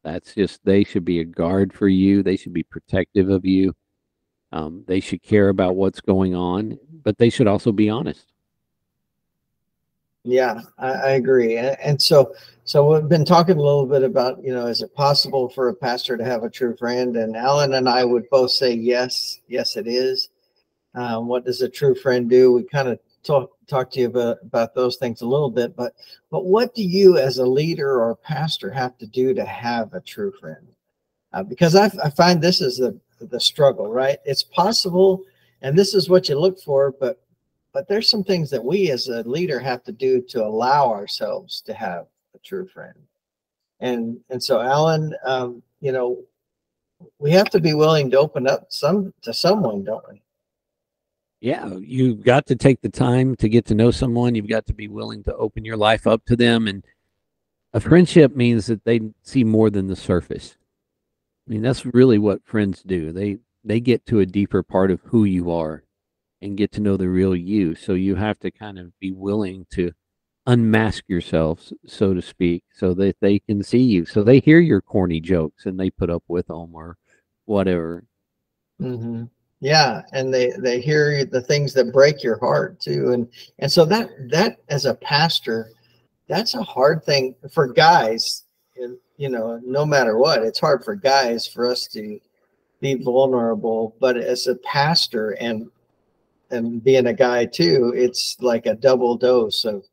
That's 0.04 0.34
just, 0.34 0.64
they 0.64 0.84
should 0.84 1.04
be 1.04 1.20
a 1.20 1.24
guard 1.24 1.72
for 1.72 1.88
you. 1.88 2.22
They 2.22 2.36
should 2.36 2.52
be 2.52 2.62
protective 2.62 3.30
of 3.30 3.44
you. 3.44 3.74
Um, 4.52 4.84
they 4.86 5.00
should 5.00 5.22
care 5.22 5.48
about 5.48 5.76
what's 5.76 6.00
going 6.00 6.34
on, 6.34 6.78
but 7.02 7.18
they 7.18 7.30
should 7.30 7.46
also 7.46 7.72
be 7.72 7.90
honest. 7.90 8.26
Yeah, 10.24 10.60
I, 10.78 10.88
I 10.88 11.10
agree. 11.10 11.56
And, 11.56 11.76
and, 11.80 12.02
so, 12.02 12.34
so 12.64 12.92
we've 12.92 13.08
been 13.08 13.24
talking 13.24 13.56
a 13.56 13.62
little 13.62 13.86
bit 13.86 14.02
about, 14.02 14.42
you 14.42 14.52
know, 14.52 14.66
is 14.66 14.82
it 14.82 14.94
possible 14.94 15.48
for 15.48 15.68
a 15.68 15.74
pastor 15.74 16.16
to 16.16 16.24
have 16.24 16.44
a 16.44 16.50
true 16.50 16.76
friend? 16.76 17.16
And 17.16 17.36
Alan 17.36 17.74
and 17.74 17.88
I 17.88 18.04
would 18.04 18.28
both 18.30 18.50
say 18.50 18.72
yes, 18.72 19.40
yes, 19.48 19.76
it 19.76 19.86
is. 19.86 20.30
Um, 20.94 21.28
what 21.28 21.44
does 21.44 21.62
a 21.62 21.68
true 21.68 21.94
friend 21.94 22.28
do? 22.28 22.52
We 22.52 22.62
kind 22.64 22.88
of 22.88 22.98
talk 23.22 23.52
talk 23.68 23.90
to 23.92 24.00
you 24.00 24.06
about, 24.06 24.38
about 24.42 24.74
those 24.74 24.96
things 24.96 25.20
a 25.20 25.26
little 25.26 25.50
bit, 25.50 25.76
but 25.76 25.94
but 26.30 26.44
what 26.44 26.74
do 26.74 26.82
you 26.82 27.18
as 27.18 27.38
a 27.38 27.46
leader 27.46 28.00
or 28.00 28.16
pastor 28.16 28.70
have 28.70 28.98
to 28.98 29.06
do 29.06 29.34
to 29.34 29.44
have 29.44 29.94
a 29.94 30.00
true 30.00 30.32
friend? 30.40 30.66
Uh, 31.32 31.42
because 31.42 31.74
I, 31.74 31.90
I 32.02 32.10
find 32.10 32.40
this 32.40 32.60
is 32.60 32.78
the 32.78 32.98
the 33.20 33.40
struggle, 33.40 33.90
right? 33.90 34.18
It's 34.24 34.42
possible, 34.42 35.22
and 35.62 35.76
this 35.78 35.94
is 35.94 36.08
what 36.08 36.28
you 36.28 36.38
look 36.38 36.60
for, 36.60 36.92
but 36.92 37.20
but 37.72 37.86
there's 37.86 38.08
some 38.08 38.24
things 38.24 38.50
that 38.50 38.64
we 38.64 38.90
as 38.90 39.08
a 39.08 39.22
leader 39.22 39.60
have 39.60 39.84
to 39.84 39.92
do 39.92 40.20
to 40.22 40.44
allow 40.44 40.90
ourselves 40.90 41.60
to 41.62 41.74
have 41.74 42.06
a 42.34 42.38
true 42.38 42.66
friend 42.66 42.94
and 43.80 44.18
and 44.30 44.42
so 44.42 44.60
alan 44.60 45.14
um, 45.24 45.62
you 45.80 45.92
know 45.92 46.18
we 47.18 47.30
have 47.30 47.48
to 47.50 47.60
be 47.60 47.74
willing 47.74 48.10
to 48.10 48.18
open 48.18 48.46
up 48.46 48.66
some 48.70 49.12
to 49.22 49.32
someone 49.32 49.84
don't 49.84 50.04
we 50.10 50.20
yeah 51.40 51.74
you've 51.80 52.22
got 52.24 52.46
to 52.46 52.56
take 52.56 52.80
the 52.80 52.88
time 52.88 53.36
to 53.36 53.48
get 53.48 53.64
to 53.64 53.74
know 53.74 53.90
someone 53.90 54.34
you've 54.34 54.48
got 54.48 54.66
to 54.66 54.74
be 54.74 54.88
willing 54.88 55.22
to 55.22 55.34
open 55.36 55.64
your 55.64 55.76
life 55.76 56.06
up 56.06 56.24
to 56.24 56.36
them 56.36 56.66
and 56.66 56.84
a 57.72 57.80
friendship 57.80 58.34
means 58.34 58.66
that 58.66 58.84
they 58.84 59.00
see 59.22 59.44
more 59.44 59.70
than 59.70 59.86
the 59.86 59.96
surface 59.96 60.56
i 61.46 61.52
mean 61.52 61.62
that's 61.62 61.86
really 61.86 62.18
what 62.18 62.44
friends 62.44 62.82
do 62.82 63.12
they 63.12 63.38
they 63.64 63.80
get 63.80 64.04
to 64.06 64.20
a 64.20 64.26
deeper 64.26 64.62
part 64.62 64.90
of 64.90 65.00
who 65.04 65.24
you 65.24 65.50
are 65.50 65.84
and 66.40 66.56
get 66.56 66.72
to 66.72 66.80
know 66.80 66.96
the 66.96 67.08
real 67.08 67.34
you. 67.34 67.74
So 67.74 67.94
you 67.94 68.14
have 68.14 68.38
to 68.40 68.50
kind 68.50 68.78
of 68.78 68.98
be 69.00 69.12
willing 69.12 69.66
to 69.72 69.92
unmask 70.46 71.04
yourself, 71.08 71.72
so 71.86 72.14
to 72.14 72.22
speak, 72.22 72.64
so 72.72 72.94
that 72.94 73.16
they 73.20 73.40
can 73.40 73.62
see 73.62 73.82
you. 73.82 74.06
So 74.06 74.22
they 74.22 74.40
hear 74.40 74.60
your 74.60 74.80
corny 74.80 75.20
jokes 75.20 75.66
and 75.66 75.78
they 75.78 75.90
put 75.90 76.10
up 76.10 76.22
with 76.28 76.46
them 76.46 76.74
or 76.74 76.96
whatever. 77.44 78.04
Mm-hmm. 78.80 79.24
Yeah, 79.60 80.02
and 80.12 80.32
they 80.32 80.52
they 80.58 80.80
hear 80.80 81.24
the 81.24 81.40
things 81.40 81.74
that 81.74 81.92
break 81.92 82.22
your 82.22 82.38
heart 82.38 82.78
too, 82.80 83.12
and 83.12 83.28
and 83.58 83.70
so 83.70 83.84
that 83.86 84.10
that 84.30 84.58
as 84.68 84.84
a 84.84 84.94
pastor, 84.94 85.72
that's 86.28 86.54
a 86.54 86.62
hard 86.62 87.04
thing 87.04 87.34
for 87.52 87.66
guys. 87.66 88.44
You 89.16 89.28
know, 89.28 89.60
no 89.64 89.84
matter 89.84 90.16
what, 90.16 90.44
it's 90.44 90.60
hard 90.60 90.84
for 90.84 90.94
guys 90.94 91.44
for 91.44 91.66
us 91.66 91.88
to 91.88 92.20
be 92.80 92.94
vulnerable. 92.94 93.96
But 93.98 94.16
as 94.16 94.46
a 94.46 94.54
pastor 94.56 95.30
and 95.40 95.68
and 96.50 96.82
being 96.82 97.08
a 97.08 97.12
guy 97.12 97.44
too, 97.44 97.92
it's 97.96 98.36
like 98.40 98.66
a 98.66 98.76
double 98.76 99.16
dose 99.16 99.64
of 99.64 99.84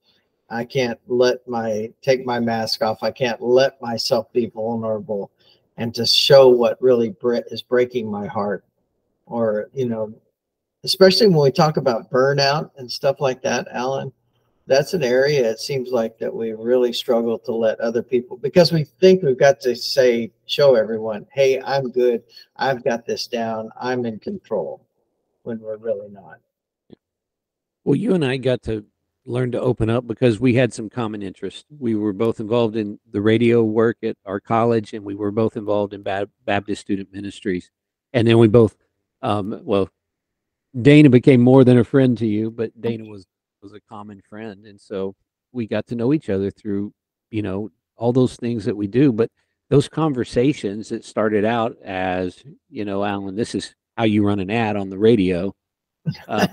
I 0.50 0.64
can't 0.64 1.00
let 1.08 1.48
my 1.48 1.92
take 2.04 2.24
my 2.24 2.40
mask 2.40 2.84
off. 2.84 3.02
I 3.02 3.12
can't 3.12 3.42
let 3.42 3.82
myself 3.82 4.32
be 4.32 4.46
vulnerable 4.48 5.32
and 5.78 5.94
to 5.96 6.06
show 6.06 6.50
what 6.50 6.82
really 6.82 7.16
is 7.52 7.62
breaking 7.64 8.10
my 8.10 8.28
heart. 8.28 8.64
Or, 9.26 9.70
you 9.74 9.88
know, 9.88 10.14
especially 10.84 11.28
when 11.28 11.42
we 11.42 11.52
talk 11.52 11.78
about 11.78 12.12
burnout 12.12 12.72
and 12.78 12.92
stuff 12.92 13.20
like 13.20 13.42
that, 13.42 13.68
Alan, 13.72 14.12
that's 14.68 14.94
an 14.94 15.04
area 15.04 15.50
it 15.50 15.60
seems 15.60 15.92
like 15.92 16.18
that 16.18 16.34
we 16.34 16.54
really 16.54 16.92
struggle 16.92 17.38
to 17.38 17.52
let 17.52 17.80
other 17.80 18.02
people 18.02 18.38
because 18.38 18.72
we 18.72 18.84
think 18.84 19.22
we've 19.22 19.38
got 19.38 19.60
to 19.62 19.76
say, 19.76 20.32
show 20.48 20.76
everyone, 20.76 21.26
hey, 21.34 21.62
I'm 21.62 21.92
good. 21.92 22.24
I've 22.56 22.84
got 22.84 23.06
this 23.06 23.28
down. 23.28 23.70
I'm 23.80 24.06
in 24.06 24.20
control 24.20 24.86
when 25.44 25.60
we're 25.60 25.78
really 25.78 26.10
not. 26.10 26.40
Well, 27.84 27.96
you 27.96 28.16
and 28.16 28.26
I 28.26 28.38
got 28.38 28.64
to 28.64 28.84
learn 29.28 29.52
to 29.52 29.62
open 29.62 29.90
up 29.90 30.08
because 30.08 30.40
we 30.40 30.56
had 30.56 30.74
some 30.74 30.90
common 30.90 31.22
interests. 31.22 31.66
We 31.80 31.96
were 31.96 32.14
both 32.14 32.40
involved 32.40 32.76
in 32.76 33.00
the 33.12 33.22
radio 33.22 33.64
work 33.64 33.98
at 34.04 34.18
our 34.26 34.40
college, 34.40 34.94
and 34.94 35.04
we 35.06 35.16
were 35.16 35.32
both 35.32 35.58
involved 35.58 35.94
in 35.94 36.04
Baptist 36.46 36.82
student 36.82 37.12
ministries. 37.14 37.70
And 38.14 38.28
then 38.28 38.40
we 38.40 38.48
both, 38.48 38.76
um, 39.22 39.62
well, 39.64 39.90
Dana 40.80 41.10
became 41.10 41.42
more 41.42 41.64
than 41.64 41.78
a 41.78 41.84
friend 41.84 42.18
to 42.18 42.28
you, 42.28 42.52
but 42.52 42.80
Dana 42.80 43.06
was 43.06 43.26
was 43.62 43.74
a 43.74 43.82
common 43.90 44.22
friend, 44.30 44.66
and 44.66 44.80
so 44.80 45.16
we 45.52 45.68
got 45.68 45.88
to 45.88 45.96
know 45.96 46.14
each 46.14 46.30
other 46.30 46.52
through, 46.52 46.94
you 47.32 47.42
know, 47.42 47.72
all 47.96 48.14
those 48.14 48.36
things 48.36 48.66
that 48.66 48.76
we 48.78 48.88
do. 48.88 49.12
But 49.12 49.32
those 49.70 49.90
conversations 49.90 50.90
that 50.90 51.04
started 51.04 51.46
out 51.46 51.78
as, 51.84 52.44
you 52.70 52.86
know, 52.86 53.04
Alan, 53.04 53.36
this 53.36 53.56
is 53.56 53.74
how 53.98 54.04
you 54.04 54.26
run 54.26 54.40
an 54.40 54.52
ad 54.52 54.76
on 54.76 54.90
the 54.90 54.98
radio. 54.98 55.56
Uh, 56.28 56.48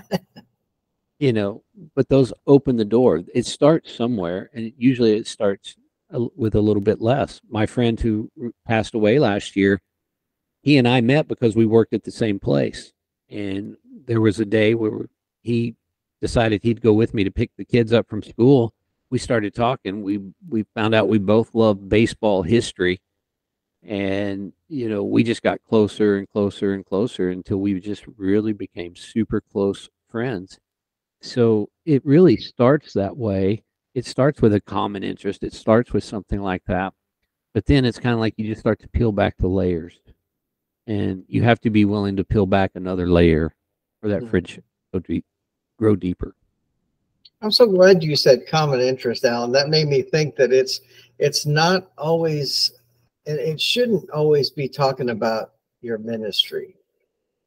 you 1.19 1.31
know, 1.31 1.63
but 1.95 2.09
those 2.09 2.33
open 2.47 2.75
the 2.75 2.85
door. 2.85 3.21
It 3.35 3.45
starts 3.45 3.93
somewhere, 3.93 4.49
and 4.53 4.73
usually 4.77 5.15
it 5.15 5.27
starts 5.27 5.75
with 6.09 6.55
a 6.55 6.61
little 6.61 6.81
bit 6.81 7.01
less. 7.01 7.39
My 7.49 7.65
friend 7.65 7.99
who 7.99 8.31
passed 8.67 8.95
away 8.95 9.19
last 9.19 9.55
year, 9.55 9.79
he 10.63 10.77
and 10.77 10.87
I 10.87 11.01
met 11.01 11.27
because 11.27 11.55
we 11.55 11.65
worked 11.67 11.93
at 11.93 12.03
the 12.03 12.11
same 12.11 12.39
place, 12.39 12.93
and 13.29 13.77
there 14.05 14.21
was 14.21 14.39
a 14.39 14.45
day 14.45 14.75
where 14.75 15.07
he 15.43 15.75
decided 16.21 16.63
he'd 16.63 16.81
go 16.81 16.93
with 16.93 17.13
me 17.13 17.23
to 17.23 17.31
pick 17.31 17.51
the 17.57 17.65
kids 17.65 17.93
up 17.93 18.09
from 18.09 18.23
school. 18.23 18.73
We 19.11 19.19
started 19.19 19.53
talking. 19.55 20.03
We 20.03 20.19
we 20.49 20.65
found 20.75 20.95
out 20.95 21.09
we 21.09 21.19
both 21.19 21.53
love 21.53 21.89
baseball 21.89 22.43
history, 22.43 23.01
and 23.83 24.53
you 24.69 24.89
know 24.89 25.03
we 25.03 25.23
just 25.23 25.43
got 25.43 25.63
closer 25.69 26.17
and 26.17 26.29
closer 26.29 26.73
and 26.73 26.85
closer 26.85 27.29
until 27.29 27.57
we 27.57 27.79
just 27.79 28.05
really 28.17 28.53
became 28.53 28.95
super 28.95 29.41
close 29.41 29.89
friends 30.09 30.59
so 31.21 31.69
it 31.85 32.05
really 32.05 32.37
starts 32.37 32.93
that 32.93 33.17
way. 33.17 33.63
It 33.95 34.05
starts 34.05 34.41
with 34.41 34.53
a 34.53 34.61
common 34.61 35.03
interest. 35.03 35.43
It 35.43 35.53
starts 35.53 35.93
with 35.93 36.03
something 36.03 36.41
like 36.41 36.63
that. 36.67 36.93
But 37.53 37.65
then 37.65 37.85
it's 37.85 37.99
kind 37.99 38.13
of 38.13 38.19
like 38.19 38.35
you 38.37 38.47
just 38.47 38.61
start 38.61 38.81
to 38.81 38.89
peel 38.89 39.11
back 39.13 39.37
the 39.37 39.47
layers. 39.47 39.99
And 40.87 41.23
you 41.27 41.43
have 41.43 41.61
to 41.61 41.69
be 41.69 41.85
willing 41.85 42.15
to 42.17 42.23
peel 42.23 42.45
back 42.45 42.71
another 42.75 43.07
layer 43.07 43.53
for 44.01 44.09
that 44.09 44.21
mm-hmm. 44.21 44.29
friendship 44.29 44.65
to 44.93 45.21
grow 45.79 45.95
deeper. 45.95 46.35
I'm 47.41 47.51
so 47.51 47.65
glad 47.65 48.03
you 48.03 48.15
said 48.15 48.47
common 48.47 48.79
interest, 48.79 49.25
Alan. 49.25 49.51
That 49.51 49.69
made 49.69 49.87
me 49.87 50.01
think 50.01 50.35
that 50.35 50.51
it's 50.51 50.81
it's 51.19 51.45
not 51.45 51.91
always 51.97 52.73
and 53.25 53.39
it 53.39 53.59
shouldn't 53.59 54.09
always 54.11 54.49
be 54.49 54.67
talking 54.67 55.09
about 55.09 55.53
your 55.81 55.97
ministry 55.97 56.75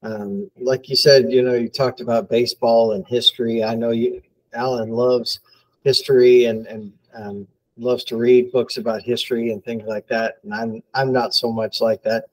um, 0.03 0.51
like 0.61 0.89
you 0.89 0.97
said, 0.97 1.33
you 1.33 1.43
know, 1.43 1.55
you 1.55 1.69
talked 1.69 2.01
about 2.01 2.29
baseball 2.29 2.93
and 2.93 3.07
history. 3.07 3.65
I 3.65 3.75
know 3.75 3.91
you, 3.91 4.23
Alan 4.53 4.91
loves 4.91 5.41
history 5.83 6.45
and 6.45 6.67
and 6.67 6.93
um, 7.15 7.49
loves 7.77 8.05
to 8.05 8.17
read 8.17 8.53
books 8.53 8.77
about 8.77 9.03
history 9.03 9.51
and 9.51 9.65
things 9.65 9.85
like 9.87 10.07
that. 10.09 10.37
And 10.45 10.55
I'm 10.55 10.83
I'm 10.95 11.13
not 11.13 11.35
so 11.35 11.51
much 11.51 11.81
like 11.81 12.03
that, 12.05 12.27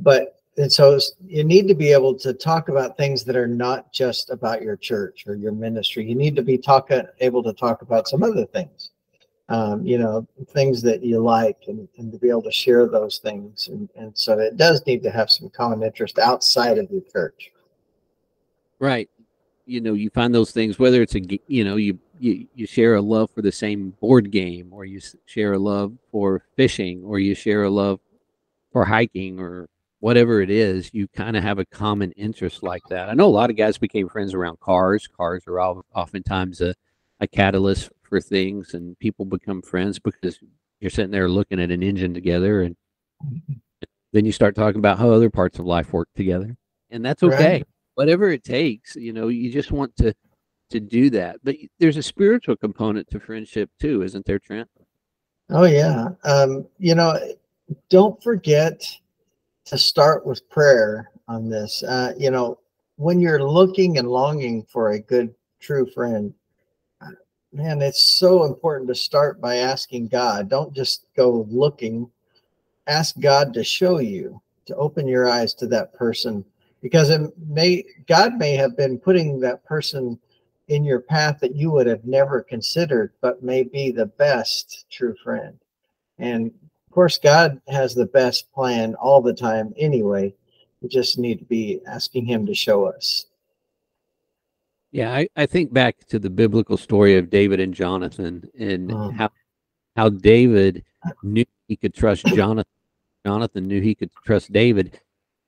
but 0.00 0.36
and 0.56 0.70
so 0.70 0.98
you 1.24 1.44
need 1.44 1.68
to 1.68 1.74
be 1.74 1.92
able 1.92 2.14
to 2.18 2.34
talk 2.34 2.68
about 2.68 2.96
things 2.96 3.24
that 3.24 3.36
are 3.36 3.46
not 3.46 3.92
just 3.92 4.30
about 4.30 4.62
your 4.62 4.76
church 4.76 5.24
or 5.26 5.34
your 5.34 5.52
ministry. 5.52 6.04
You 6.04 6.14
need 6.14 6.36
to 6.36 6.42
be 6.42 6.58
talking 6.58 7.02
able 7.20 7.42
to 7.44 7.52
talk 7.52 7.82
about 7.82 8.08
some 8.08 8.22
other 8.22 8.44
things 8.44 8.90
um, 9.50 9.84
you 9.84 9.98
know, 9.98 10.26
things 10.50 10.80
that 10.82 11.02
you 11.02 11.18
like 11.18 11.58
and, 11.66 11.88
and 11.98 12.12
to 12.12 12.18
be 12.18 12.30
able 12.30 12.42
to 12.42 12.52
share 12.52 12.86
those 12.86 13.18
things. 13.18 13.66
And, 13.66 13.88
and 13.96 14.16
so 14.16 14.38
it 14.38 14.56
does 14.56 14.86
need 14.86 15.02
to 15.02 15.10
have 15.10 15.28
some 15.28 15.50
common 15.50 15.82
interest 15.82 16.20
outside 16.20 16.78
of 16.78 16.88
your 16.90 17.02
church. 17.12 17.50
Right. 18.78 19.10
You 19.66 19.80
know, 19.80 19.94
you 19.94 20.08
find 20.10 20.32
those 20.32 20.52
things, 20.52 20.78
whether 20.78 21.02
it's 21.02 21.16
a, 21.16 21.20
you 21.48 21.64
know, 21.64 21.76
you, 21.76 21.98
you, 22.20 22.46
you 22.54 22.66
share 22.66 22.94
a 22.94 23.02
love 23.02 23.30
for 23.34 23.42
the 23.42 23.50
same 23.50 23.90
board 24.00 24.30
game 24.30 24.68
or 24.70 24.84
you 24.84 25.00
share 25.26 25.54
a 25.54 25.58
love 25.58 25.94
for 26.12 26.44
fishing 26.54 27.02
or 27.04 27.18
you 27.18 27.34
share 27.34 27.64
a 27.64 27.70
love 27.70 27.98
for 28.72 28.84
hiking 28.84 29.40
or 29.40 29.68
whatever 30.00 30.40
it 30.40 30.50
is, 30.50 30.90
you 30.92 31.06
kind 31.08 31.36
of 31.36 31.42
have 31.42 31.58
a 31.58 31.64
common 31.66 32.10
interest 32.12 32.62
like 32.62 32.82
that. 32.88 33.08
I 33.08 33.14
know 33.14 33.26
a 33.26 33.28
lot 33.28 33.50
of 33.50 33.56
guys 33.56 33.78
became 33.78 34.08
friends 34.08 34.34
around 34.34 34.58
cars. 34.60 35.06
Cars 35.06 35.44
are 35.46 35.60
oftentimes 35.60 36.60
a, 36.60 36.74
a 37.20 37.26
catalyst 37.26 37.90
for 38.02 38.20
things 38.20 38.74
and 38.74 38.98
people 38.98 39.24
become 39.24 39.62
friends 39.62 39.98
because 39.98 40.40
you're 40.80 40.90
sitting 40.90 41.12
there 41.12 41.28
looking 41.28 41.60
at 41.60 41.70
an 41.70 41.82
engine 41.82 42.12
together 42.12 42.62
and 42.62 42.76
then 44.12 44.24
you 44.24 44.32
start 44.32 44.56
talking 44.56 44.78
about 44.78 44.98
how 44.98 45.10
other 45.10 45.30
parts 45.30 45.58
of 45.58 45.64
life 45.64 45.92
work 45.92 46.08
together 46.16 46.56
and 46.90 47.04
that's 47.04 47.22
okay 47.22 47.52
right. 47.52 47.66
whatever 47.94 48.30
it 48.30 48.42
takes 48.42 48.96
you 48.96 49.12
know 49.12 49.28
you 49.28 49.52
just 49.52 49.70
want 49.70 49.94
to 49.96 50.12
to 50.70 50.80
do 50.80 51.08
that 51.10 51.36
but 51.44 51.54
there's 51.78 51.96
a 51.96 52.02
spiritual 52.02 52.56
component 52.56 53.08
to 53.08 53.20
friendship 53.20 53.70
too 53.78 54.02
isn't 54.02 54.26
there 54.26 54.38
trent 54.38 54.68
oh 55.50 55.64
yeah 55.64 56.08
um 56.24 56.66
you 56.78 56.94
know 56.96 57.16
don't 57.90 58.20
forget 58.22 58.82
to 59.64 59.78
start 59.78 60.26
with 60.26 60.48
prayer 60.50 61.10
on 61.28 61.48
this 61.48 61.82
uh 61.84 62.12
you 62.18 62.30
know 62.30 62.58
when 62.96 63.20
you're 63.20 63.42
looking 63.42 63.98
and 63.98 64.08
longing 64.08 64.64
for 64.64 64.90
a 64.90 65.00
good 65.00 65.34
true 65.60 65.86
friend 65.90 66.34
man, 67.52 67.82
it's 67.82 68.02
so 68.02 68.44
important 68.44 68.88
to 68.88 68.94
start 68.94 69.40
by 69.40 69.56
asking 69.56 70.08
God. 70.08 70.48
Don't 70.48 70.74
just 70.74 71.06
go 71.16 71.46
looking. 71.50 72.10
Ask 72.86 73.18
God 73.18 73.52
to 73.54 73.64
show 73.64 73.98
you, 73.98 74.40
to 74.66 74.76
open 74.76 75.08
your 75.08 75.28
eyes 75.28 75.54
to 75.54 75.66
that 75.68 75.92
person, 75.94 76.44
because 76.80 77.10
it 77.10 77.20
may 77.48 77.84
God 78.06 78.36
may 78.36 78.54
have 78.54 78.76
been 78.76 78.98
putting 78.98 79.40
that 79.40 79.64
person 79.64 80.18
in 80.68 80.84
your 80.84 81.00
path 81.00 81.40
that 81.40 81.56
you 81.56 81.70
would 81.70 81.86
have 81.86 82.04
never 82.04 82.42
considered, 82.42 83.12
but 83.20 83.42
may 83.42 83.64
be 83.64 83.90
the 83.90 84.06
best 84.06 84.86
true 84.90 85.16
friend. 85.22 85.58
And 86.18 86.52
of 86.90 86.94
course, 86.94 87.18
God 87.18 87.60
has 87.68 87.94
the 87.94 88.06
best 88.06 88.52
plan 88.52 88.96
all 88.96 89.22
the 89.22 89.32
time 89.32 89.72
anyway. 89.76 90.34
We 90.82 90.88
just 90.88 91.20
need 91.20 91.38
to 91.38 91.44
be 91.44 91.80
asking 91.86 92.26
Him 92.26 92.46
to 92.46 92.54
show 92.54 92.84
us. 92.84 93.26
Yeah, 94.90 95.14
I, 95.14 95.28
I 95.36 95.46
think 95.46 95.72
back 95.72 96.04
to 96.08 96.18
the 96.18 96.30
biblical 96.30 96.76
story 96.76 97.16
of 97.16 97.30
David 97.30 97.60
and 97.60 97.72
Jonathan 97.72 98.50
and 98.58 98.90
oh. 98.90 99.12
how 99.12 99.30
how 99.94 100.08
David 100.08 100.82
knew 101.22 101.44
he 101.68 101.76
could 101.76 101.94
trust 101.94 102.26
Jonathan. 102.34 102.72
Jonathan 103.24 103.68
knew 103.68 103.80
he 103.80 103.94
could 103.94 104.10
trust 104.24 104.52
David. 104.52 105.00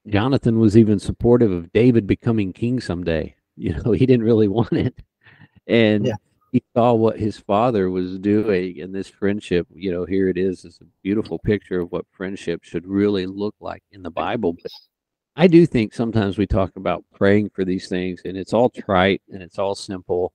Jonathan 0.06 0.60
was 0.60 0.76
even 0.76 1.00
supportive 1.00 1.50
of 1.50 1.72
David 1.72 2.06
becoming 2.06 2.52
king 2.52 2.80
someday. 2.80 3.34
You 3.56 3.74
know, 3.74 3.90
he 3.90 4.06
didn't 4.06 4.26
really 4.26 4.48
want 4.60 4.74
it. 4.74 4.94
And 5.66 6.06
yeah. 6.06 6.14
He 6.52 6.62
saw 6.76 6.92
what 6.92 7.18
his 7.18 7.38
father 7.38 7.90
was 7.90 8.18
doing 8.18 8.78
and 8.80 8.94
this 8.94 9.08
friendship, 9.08 9.66
you 9.74 9.90
know, 9.90 10.04
here 10.04 10.28
it 10.28 10.36
is. 10.36 10.66
It's 10.66 10.82
a 10.82 10.86
beautiful 11.02 11.38
picture 11.38 11.80
of 11.80 11.90
what 11.90 12.04
friendship 12.12 12.62
should 12.62 12.86
really 12.86 13.24
look 13.26 13.54
like 13.58 13.82
in 13.90 14.02
the 14.02 14.10
Bible. 14.10 14.52
But 14.62 14.70
I 15.34 15.46
do 15.46 15.64
think 15.64 15.94
sometimes 15.94 16.36
we 16.36 16.46
talk 16.46 16.76
about 16.76 17.04
praying 17.14 17.50
for 17.54 17.64
these 17.64 17.88
things 17.88 18.20
and 18.26 18.36
it's 18.36 18.52
all 18.52 18.68
trite 18.68 19.22
and 19.30 19.42
it's 19.42 19.58
all 19.58 19.74
simple. 19.74 20.34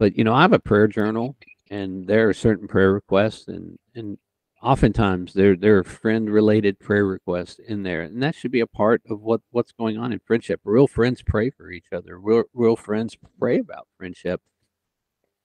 But 0.00 0.18
you 0.18 0.24
know, 0.24 0.34
I 0.34 0.42
have 0.42 0.52
a 0.52 0.58
prayer 0.58 0.88
journal 0.88 1.36
and 1.70 2.08
there 2.08 2.28
are 2.28 2.34
certain 2.34 2.66
prayer 2.66 2.92
requests 2.92 3.46
and 3.46 3.78
and 3.94 4.18
oftentimes 4.62 5.32
there 5.32 5.54
there 5.54 5.78
are 5.78 5.84
friend 5.84 6.28
related 6.28 6.80
prayer 6.80 7.06
requests 7.06 7.60
in 7.68 7.84
there 7.84 8.02
and 8.02 8.20
that 8.22 8.34
should 8.34 8.50
be 8.50 8.60
a 8.60 8.66
part 8.66 9.02
of 9.08 9.20
what 9.20 9.40
what's 9.50 9.72
going 9.72 9.98
on 9.98 10.12
in 10.12 10.20
friendship 10.26 10.60
real 10.64 10.86
friends 10.88 11.22
pray 11.22 11.50
for 11.50 11.70
each 11.70 11.86
other 11.92 12.18
real, 12.18 12.44
real 12.54 12.74
friends 12.74 13.16
pray 13.38 13.58
about 13.58 13.86
friendship 13.98 14.40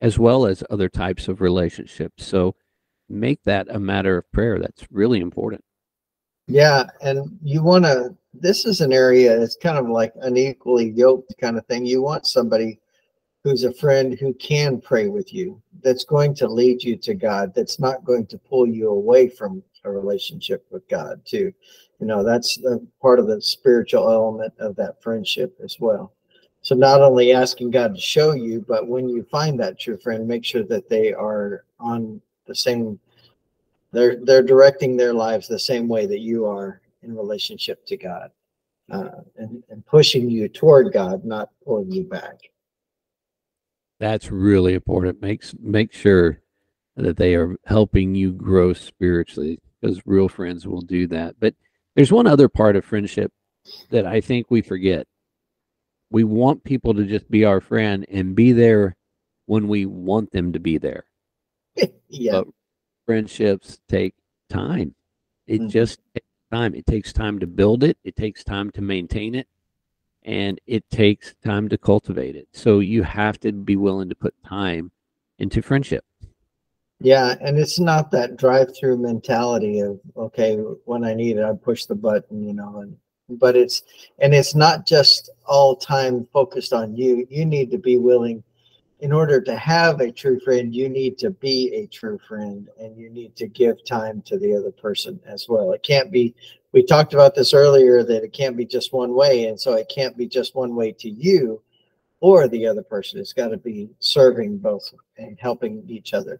as 0.02 0.18
well 0.18 0.46
as 0.46 0.64
other 0.70 0.90
types 0.90 1.28
of 1.28 1.42
relationships 1.42 2.26
so 2.26 2.56
make 3.10 3.42
that 3.44 3.68
a 3.70 3.80
matter 3.80 4.18
of 4.18 4.32
prayer 4.32 4.60
that's 4.60 4.86
really 4.92 5.20
important 5.20 5.64
yeah 6.48 6.84
and 7.02 7.38
you 7.44 7.64
want 7.64 7.84
to 7.84 8.16
this 8.34 8.66
is 8.66 8.82
an 8.82 8.94
area 8.94 9.40
it's 9.42 9.58
kind 9.58 9.78
of 9.78 9.88
like 9.88 10.14
unequally 10.22 10.90
yoked 10.92 11.34
kind 11.40 11.58
of 11.58 11.66
thing 11.66 11.86
you 11.86 12.02
want 12.02 12.26
somebody 12.26 12.80
who's 13.44 13.64
a 13.64 13.74
friend 13.74 14.18
who 14.20 14.34
can 14.36 14.80
pray 14.80 15.08
with 15.08 15.34
you, 15.34 15.62
that's 15.84 16.04
going 16.04 16.36
to 16.36 16.48
lead 16.48 16.84
you 16.84 16.96
to 16.96 17.14
God, 17.14 17.54
that's 17.56 17.80
not 17.80 18.04
going 18.04 18.28
to 18.28 18.38
pull 18.38 18.68
you 18.68 18.90
away 18.90 19.28
from 19.28 19.64
a 19.84 19.92
relationship 19.92 20.66
with 20.70 20.88
God, 20.88 21.22
too. 21.26 21.52
You 22.00 22.08
know, 22.08 22.24
that's 22.24 22.60
part 23.02 23.20
of 23.20 23.28
the 23.28 23.42
spiritual 23.42 24.10
element 24.10 24.54
of 24.60 24.76
that 24.76 25.02
friendship 25.02 25.56
as 25.64 25.78
well. 25.80 26.14
So 26.62 26.76
not 26.76 27.02
only 27.02 27.34
asking 27.34 27.72
God 27.72 27.96
to 27.96 28.02
show 28.02 28.34
you, 28.34 28.64
but 28.68 28.88
when 28.88 29.10
you 29.10 29.24
find 29.24 29.60
that 29.60 29.80
true 29.80 29.98
friend, 29.98 30.28
make 30.28 30.46
sure 30.46 30.64
that 30.64 30.90
they 30.90 31.12
are 31.14 31.66
on 31.80 32.22
the 32.46 32.56
same 32.56 33.00
they're 33.92 34.18
they're 34.24 34.44
directing 34.44 34.96
their 34.96 35.14
lives 35.14 35.48
the 35.48 35.60
same 35.60 35.88
way 35.88 36.06
that 36.06 36.20
you 36.20 36.46
are 36.46 36.82
in 37.04 37.16
relationship 37.16 37.86
to 37.88 37.98
God. 37.98 38.32
Uh, 38.90 39.22
and, 39.38 39.64
and 39.70 39.86
pushing 39.86 40.30
you 40.30 40.50
toward 40.50 40.92
God, 40.92 41.24
not 41.24 41.50
pulling 41.64 41.90
you 41.90 42.04
back. 42.04 42.36
That's 44.02 44.30
really 44.30 44.74
important. 44.74 45.22
Makes 45.22 45.56
make 45.62 45.94
sure 45.94 46.42
that 46.98 47.16
they 47.16 47.36
are 47.36 47.56
helping 47.66 48.16
you 48.16 48.34
grow 48.34 48.74
spiritually 48.74 49.60
because 49.80 50.02
real 50.06 50.28
friends 50.28 50.68
will 50.68 50.82
do 50.82 51.08
that. 51.08 51.36
But 51.40 51.54
there's 51.96 52.12
one 52.12 52.28
other 52.28 52.50
part 52.50 52.76
of 52.76 52.84
friendship 52.84 53.32
that 53.92 54.06
I 54.06 54.20
think 54.20 54.48
we 54.50 54.62
forget. 54.62 55.08
We 56.12 56.24
want 56.24 56.64
people 56.64 56.94
to 56.94 57.06
just 57.06 57.30
be 57.32 57.46
our 57.46 57.62
friend 57.62 58.06
and 58.10 58.36
be 58.36 58.52
there 58.52 58.96
when 59.48 59.68
we 59.68 59.86
want 59.86 60.32
them 60.32 60.54
to 60.54 60.60
be 60.60 60.78
there. 60.78 61.06
yeah. 62.10 62.32
But 62.32 62.48
friendships 63.06 63.80
take 63.88 64.14
time. 64.50 64.94
It 65.48 65.62
mm-hmm. 65.62 65.70
just 65.70 66.00
takes 66.14 66.28
time. 66.52 66.76
It 66.76 66.86
takes 66.86 67.12
time 67.12 67.40
to 67.40 67.48
build 67.48 67.84
it. 67.84 67.98
It 68.04 68.16
takes 68.16 68.44
time 68.44 68.70
to 68.72 68.82
maintain 68.82 69.34
it 69.36 69.48
and 70.24 70.60
it 70.68 70.90
takes 70.90 71.34
time 71.44 71.70
to 71.70 71.78
cultivate 71.78 72.36
it. 72.36 72.48
So 72.54 72.80
you 72.80 73.04
have 73.04 73.40
to 73.42 73.52
be 73.52 73.76
willing 73.76 74.10
to 74.10 74.16
put 74.16 74.36
time 74.44 74.92
into 75.40 75.62
friendship. 75.62 76.06
Yeah, 77.00 77.36
and 77.42 77.58
it's 77.58 77.80
not 77.80 78.12
that 78.12 78.38
drive-through 78.38 78.98
mentality 78.98 79.80
of 79.80 80.00
okay, 80.16 80.56
when 80.86 81.04
I 81.04 81.16
need 81.16 81.38
it, 81.38 81.44
I 81.44 81.54
push 81.54 81.86
the 81.86 81.96
button, 81.96 82.44
you 82.44 82.54
know, 82.54 82.82
and 82.82 82.96
but 83.40 83.56
it's 83.56 83.84
and 84.20 84.34
it's 84.34 84.56
not 84.56 84.86
just 84.86 85.30
all 85.46 85.76
time 85.76 86.28
focused 86.34 86.74
on 86.74 86.96
you. 86.96 87.28
You 87.30 87.46
need 87.46 87.72
to 87.72 87.78
be 87.78 87.98
willing 87.98 88.44
in 89.00 89.12
order 89.12 89.42
to 89.42 89.56
have 89.56 90.00
a 90.00 90.12
true 90.12 90.40
friend, 90.42 90.76
you 90.76 90.88
need 90.88 91.18
to 91.18 91.32
be 91.32 91.74
a 91.74 91.88
true 91.88 92.20
friend 92.28 92.70
and 92.80 92.96
you 92.96 93.10
need 93.10 93.36
to 93.36 93.48
give 93.48 93.84
time 93.84 94.22
to 94.28 94.38
the 94.38 94.56
other 94.56 94.72
person 94.72 95.20
as 95.26 95.48
well. 95.50 95.72
It 95.72 95.82
can't 95.82 96.12
be 96.12 96.36
we 96.72 96.84
talked 96.84 97.14
about 97.14 97.36
this 97.36 97.54
earlier 97.54 98.04
that 98.04 98.24
it 98.24 98.34
can't 98.34 98.56
be 98.56 98.66
just 98.66 98.94
one 98.94 99.14
way 99.14 99.46
and 99.46 99.60
so 99.60 99.74
it 99.74 99.92
can't 99.94 100.16
be 100.18 100.28
just 100.28 100.56
one 100.56 100.76
way 100.76 100.92
to 100.92 101.10
you 101.10 101.62
or 102.20 102.48
the 102.48 102.66
other 102.66 102.84
person 102.84 103.20
it's 103.20 103.34
got 103.34 103.50
to 103.50 103.58
be 103.58 103.90
serving 104.00 104.58
both 104.58 104.94
and 105.18 105.38
helping 105.40 105.84
each 105.88 106.14
other 106.14 106.40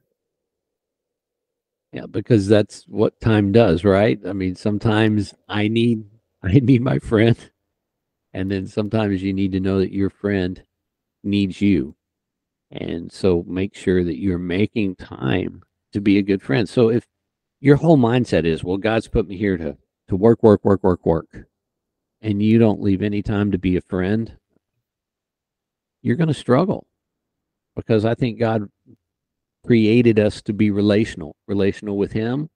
yeah 1.92 2.06
because 2.10 2.48
that's 2.48 2.84
what 2.84 3.20
time 3.20 3.52
does 3.52 3.84
right 3.84 4.20
i 4.26 4.34
mean 4.34 4.56
sometimes 4.56 5.34
i 5.50 5.68
need 5.68 6.04
i 6.44 6.52
need 6.52 6.82
my 6.82 7.00
friend. 7.00 7.38
And 8.34 8.50
then 8.50 8.66
sometimes 8.68 9.22
you 9.22 9.34
need 9.34 9.52
to 9.52 9.60
know 9.60 9.80
that 9.80 9.94
your 9.94 10.10
friend 10.10 10.64
needs 11.24 11.62
you. 11.62 11.96
And 12.72 13.12
so 13.12 13.44
make 13.48 13.76
sure 13.76 14.04
that 14.04 14.20
you're 14.20 14.38
making 14.38 14.96
time 14.96 15.64
to 15.92 16.00
be 16.00 16.18
a 16.18 16.24
good 16.24 16.42
friend. 16.42 16.68
So 16.70 16.90
if 16.90 17.06
your 17.60 17.76
whole 17.76 17.98
mindset 17.98 18.46
is 18.46 18.64
well 18.64 18.78
god's 18.78 19.08
put 19.08 19.28
me 19.28 19.38
here 19.38 19.58
to 19.58 19.78
to 20.08 20.16
work, 20.16 20.44
work, 20.44 20.66
work, 20.66 20.84
work, 20.84 21.06
work, 21.06 21.28
and 22.22 22.44
you 22.44 22.60
don't 22.60 22.82
leave 22.82 23.02
any 23.02 23.22
time 23.22 23.52
to 23.52 23.58
be 23.58 23.78
a 23.78 23.82
friend, 23.82 24.38
you're 26.02 26.18
going 26.18 26.28
to 26.28 26.34
struggle. 26.34 26.86
Because 27.76 28.04
I 28.04 28.16
think 28.16 28.38
God 28.38 28.70
created 29.66 30.20
us 30.20 30.42
to 30.42 30.54
be 30.54 30.70
relational, 30.70 31.38
relational 31.48 31.98
with 31.98 32.12
Him, 32.12 32.50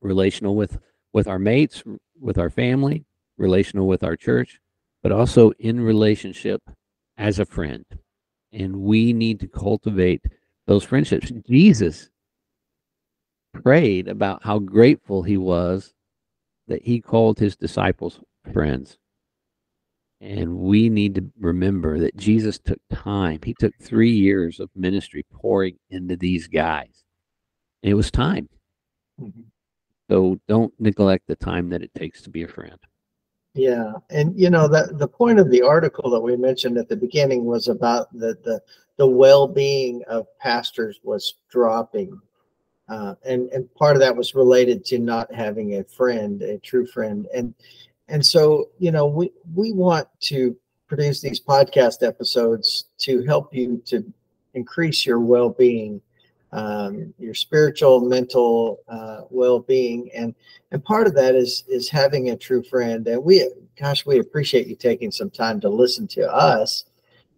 relational 0.00 0.56
with 0.56 0.78
with 1.12 1.28
our 1.28 1.38
mates, 1.38 1.82
with 2.20 2.38
our 2.38 2.50
family, 2.50 3.04
relational 3.36 3.86
with 3.86 4.02
our 4.02 4.16
church, 4.16 4.60
but 5.02 5.12
also 5.12 5.52
in 5.58 5.80
relationship 5.80 6.62
as 7.16 7.38
a 7.38 7.44
friend. 7.44 7.84
And 8.52 8.80
we 8.80 9.12
need 9.12 9.40
to 9.40 9.48
cultivate 9.48 10.22
those 10.66 10.84
friendships. 10.84 11.30
Jesus 11.48 12.10
prayed 13.52 14.08
about 14.08 14.44
how 14.44 14.58
grateful 14.58 15.22
he 15.22 15.36
was 15.36 15.94
that 16.66 16.82
he 16.82 17.00
called 17.00 17.38
his 17.38 17.56
disciples 17.56 18.20
friends. 18.52 18.98
And 20.20 20.58
we 20.58 20.88
need 20.88 21.14
to 21.14 21.30
remember 21.38 21.98
that 22.00 22.16
Jesus 22.16 22.58
took 22.58 22.80
time. 22.92 23.38
He 23.44 23.54
took 23.58 23.72
three 23.80 24.10
years 24.10 24.58
of 24.58 24.68
ministry 24.74 25.24
pouring 25.32 25.78
into 25.90 26.16
these 26.16 26.48
guys. 26.48 27.04
And 27.82 27.90
it 27.90 27.94
was 27.94 28.10
time. 28.10 28.48
Mm-hmm. 29.20 29.42
So 30.08 30.38
don't 30.48 30.72
neglect 30.80 31.26
the 31.26 31.36
time 31.36 31.68
that 31.70 31.82
it 31.82 31.94
takes 31.94 32.22
to 32.22 32.30
be 32.30 32.42
a 32.42 32.48
friend. 32.48 32.78
Yeah. 33.54 33.92
And 34.10 34.38
you 34.38 34.50
know, 34.50 34.68
that 34.68 34.98
the 34.98 35.08
point 35.08 35.38
of 35.38 35.50
the 35.50 35.62
article 35.62 36.10
that 36.10 36.20
we 36.20 36.36
mentioned 36.36 36.78
at 36.78 36.88
the 36.88 36.96
beginning 36.96 37.44
was 37.44 37.68
about 37.68 38.12
the 38.12 38.36
the, 38.44 38.60
the 38.96 39.06
well-being 39.06 40.02
of 40.08 40.26
pastors 40.38 41.00
was 41.02 41.34
dropping 41.50 42.20
uh, 42.88 43.14
and 43.24 43.50
and 43.50 43.72
part 43.74 43.96
of 43.96 44.00
that 44.00 44.16
was 44.16 44.34
related 44.34 44.84
to 44.86 44.98
not 44.98 45.32
having 45.32 45.76
a 45.76 45.84
friend, 45.84 46.42
a 46.42 46.58
true 46.58 46.86
friend, 46.86 47.26
and 47.34 47.54
and 48.08 48.24
so 48.24 48.70
you 48.78 48.90
know 48.90 49.06
we 49.06 49.30
we 49.54 49.72
want 49.72 50.08
to 50.20 50.56
produce 50.86 51.20
these 51.20 51.38
podcast 51.38 52.06
episodes 52.06 52.86
to 52.96 53.22
help 53.24 53.54
you 53.54 53.82
to 53.84 54.02
increase 54.54 55.04
your 55.04 55.20
well-being, 55.20 56.00
um, 56.52 57.12
your 57.18 57.34
spiritual, 57.34 58.00
mental 58.00 58.80
uh, 58.88 59.22
well-being, 59.30 60.10
and 60.14 60.34
and 60.70 60.84
part 60.84 61.06
of 61.06 61.14
that 61.14 61.34
is 61.34 61.64
is 61.68 61.88
having 61.88 62.30
a 62.30 62.36
true 62.36 62.62
friend. 62.62 63.06
And 63.06 63.22
we, 63.22 63.48
gosh, 63.78 64.06
we 64.06 64.18
appreciate 64.18 64.66
you 64.66 64.76
taking 64.76 65.10
some 65.10 65.30
time 65.30 65.60
to 65.60 65.68
listen 65.68 66.06
to 66.08 66.32
us. 66.32 66.84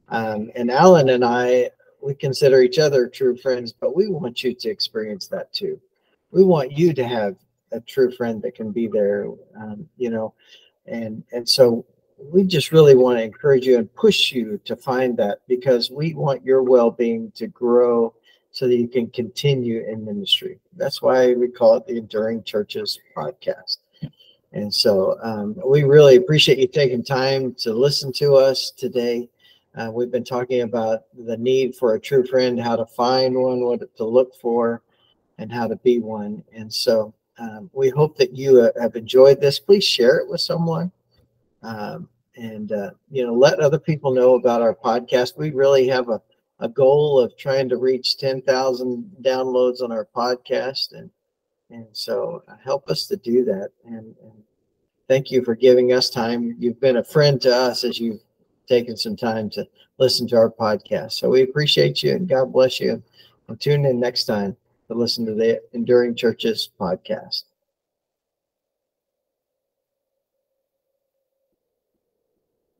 Um, 0.09 0.51
and 0.55 0.71
Alan 0.71 1.11
and 1.11 1.25
I 1.25 1.71
we 2.03 2.15
consider 2.15 2.63
each 2.63 2.79
other 2.79 3.07
true 3.09 3.37
friends, 3.37 3.73
but 3.73 3.95
we 3.95 4.09
want 4.09 4.43
you 4.43 4.55
to 4.55 4.71
experience 4.71 5.27
that 5.29 5.53
too. 5.53 5.81
We 6.31 6.45
want 6.45 6.73
you 6.73 6.95
to 6.95 7.07
have 7.07 7.37
a 7.73 7.81
true 7.81 8.11
friend 8.13 8.41
that 8.43 8.55
can 8.55 8.73
be 8.73 8.89
there, 8.89 9.29
um, 9.57 9.89
you 9.97 10.11
know, 10.11 10.35
and 10.87 11.23
and 11.33 11.49
so 11.49 11.85
we 12.33 12.45
just 12.45 12.71
really 12.71 12.95
want 12.95 13.19
to 13.19 13.25
encourage 13.25 13.67
you 13.67 13.79
and 13.79 13.93
push 13.95 14.31
you 14.33 14.61
to 14.65 14.77
find 14.77 15.17
that 15.17 15.39
because 15.49 15.91
we 15.91 16.15
want 16.15 16.45
your 16.45 16.63
well-being 16.63 17.33
to 17.35 17.47
grow 17.47 18.15
so 18.53 18.67
that 18.67 18.77
you 18.77 18.89
can 18.89 19.09
continue 19.09 19.85
in 19.87 20.05
ministry. 20.05 20.59
That's 20.77 21.01
why 21.01 21.35
we 21.35 21.49
call 21.49 21.77
it 21.77 21.87
the 21.87 21.99
Enduring 21.99 22.43
Churches 22.43 22.99
podcast. 23.17 23.79
And 24.53 24.73
so 24.73 25.17
um, 25.23 25.57
we 25.65 25.85
really 25.85 26.17
appreciate 26.17 26.59
you 26.59 26.67
taking 26.67 27.05
time 27.05 27.55
to 27.61 27.73
listen 27.73 28.13
to 28.15 28.35
us 28.35 28.73
today. 28.73 29.29
Uh, 29.77 29.91
we've 29.93 30.11
been 30.11 30.25
talking 30.25 30.63
about 30.63 31.05
the 31.27 31.37
need 31.37 31.77
for 31.77 31.95
a 31.95 32.01
true 32.01 32.27
friend, 32.27 32.61
how 32.61 32.75
to 32.75 32.87
find 32.87 33.37
one, 33.37 33.61
what 33.61 33.97
to 33.97 34.05
look 34.05 34.35
for, 34.35 34.83
and 35.39 35.53
how 35.53 35.69
to 35.69 35.77
be 35.77 36.01
one. 36.01 36.43
And 36.53 36.73
so 36.73 37.15
um, 37.39 37.71
we 37.73 37.89
hope 37.91 38.17
that 38.19 38.35
you 38.35 38.61
uh, 38.61 38.81
have 38.81 38.97
enjoyed 38.97 39.41
this. 39.41 39.61
Please 39.61 39.85
share 39.85 40.17
it 40.19 40.29
with 40.29 40.41
someone. 40.41 40.91
Um, 41.63 42.09
and 42.37 42.73
uh, 42.73 42.91
you 43.11 43.25
know 43.25 43.35
let 43.35 43.61
other 43.61 43.79
people 43.79 44.13
know 44.13 44.35
about 44.35 44.63
our 44.63 44.75
podcast 44.75 45.37
we 45.37 45.51
really 45.51 45.87
have 45.87 46.09
a, 46.09 46.21
a 46.61 46.69
goal 46.69 47.19
of 47.19 47.37
trying 47.37 47.69
to 47.69 47.77
reach 47.77 48.19
10,000 48.19 49.11
downloads 49.23 49.83
on 49.83 49.93
our 49.93 50.09
podcast 50.15 50.93
and 50.93 51.11
and 51.73 51.87
so 51.93 52.43
help 52.65 52.91
us 52.91 53.07
to 53.07 53.17
do 53.17 53.45
that 53.45 53.71
and, 53.85 54.15
and 54.23 54.43
thank 55.09 55.31
you 55.31 55.45
for 55.45 55.55
giving 55.55 55.93
us 55.93 56.11
time 56.11 56.57
you've 56.59 56.81
been 56.81 56.97
a 56.97 57.05
friend 57.05 57.41
to 57.41 57.55
us 57.55 57.85
as 57.85 58.01
you've 58.01 58.21
taken 58.71 58.97
some 58.97 59.17
time 59.17 59.51
to 59.51 59.69
listen 59.99 60.27
to 60.29 60.37
our 60.37 60.51
podcast. 60.51 61.13
So 61.13 61.29
we 61.29 61.43
appreciate 61.43 62.03
you 62.03 62.13
and 62.13 62.29
God 62.29 62.53
bless 62.53 62.81
you. 62.81 63.03
And 63.49 63.61
tune 63.61 63.85
in 63.85 64.01
next 64.01 64.25
time 64.25 64.57
to 64.89 64.95
listen 64.95 65.27
to 65.27 65.35
the 65.35 65.61
Enduring 65.73 66.15
Churches 66.15 66.71
podcast. 66.81 67.45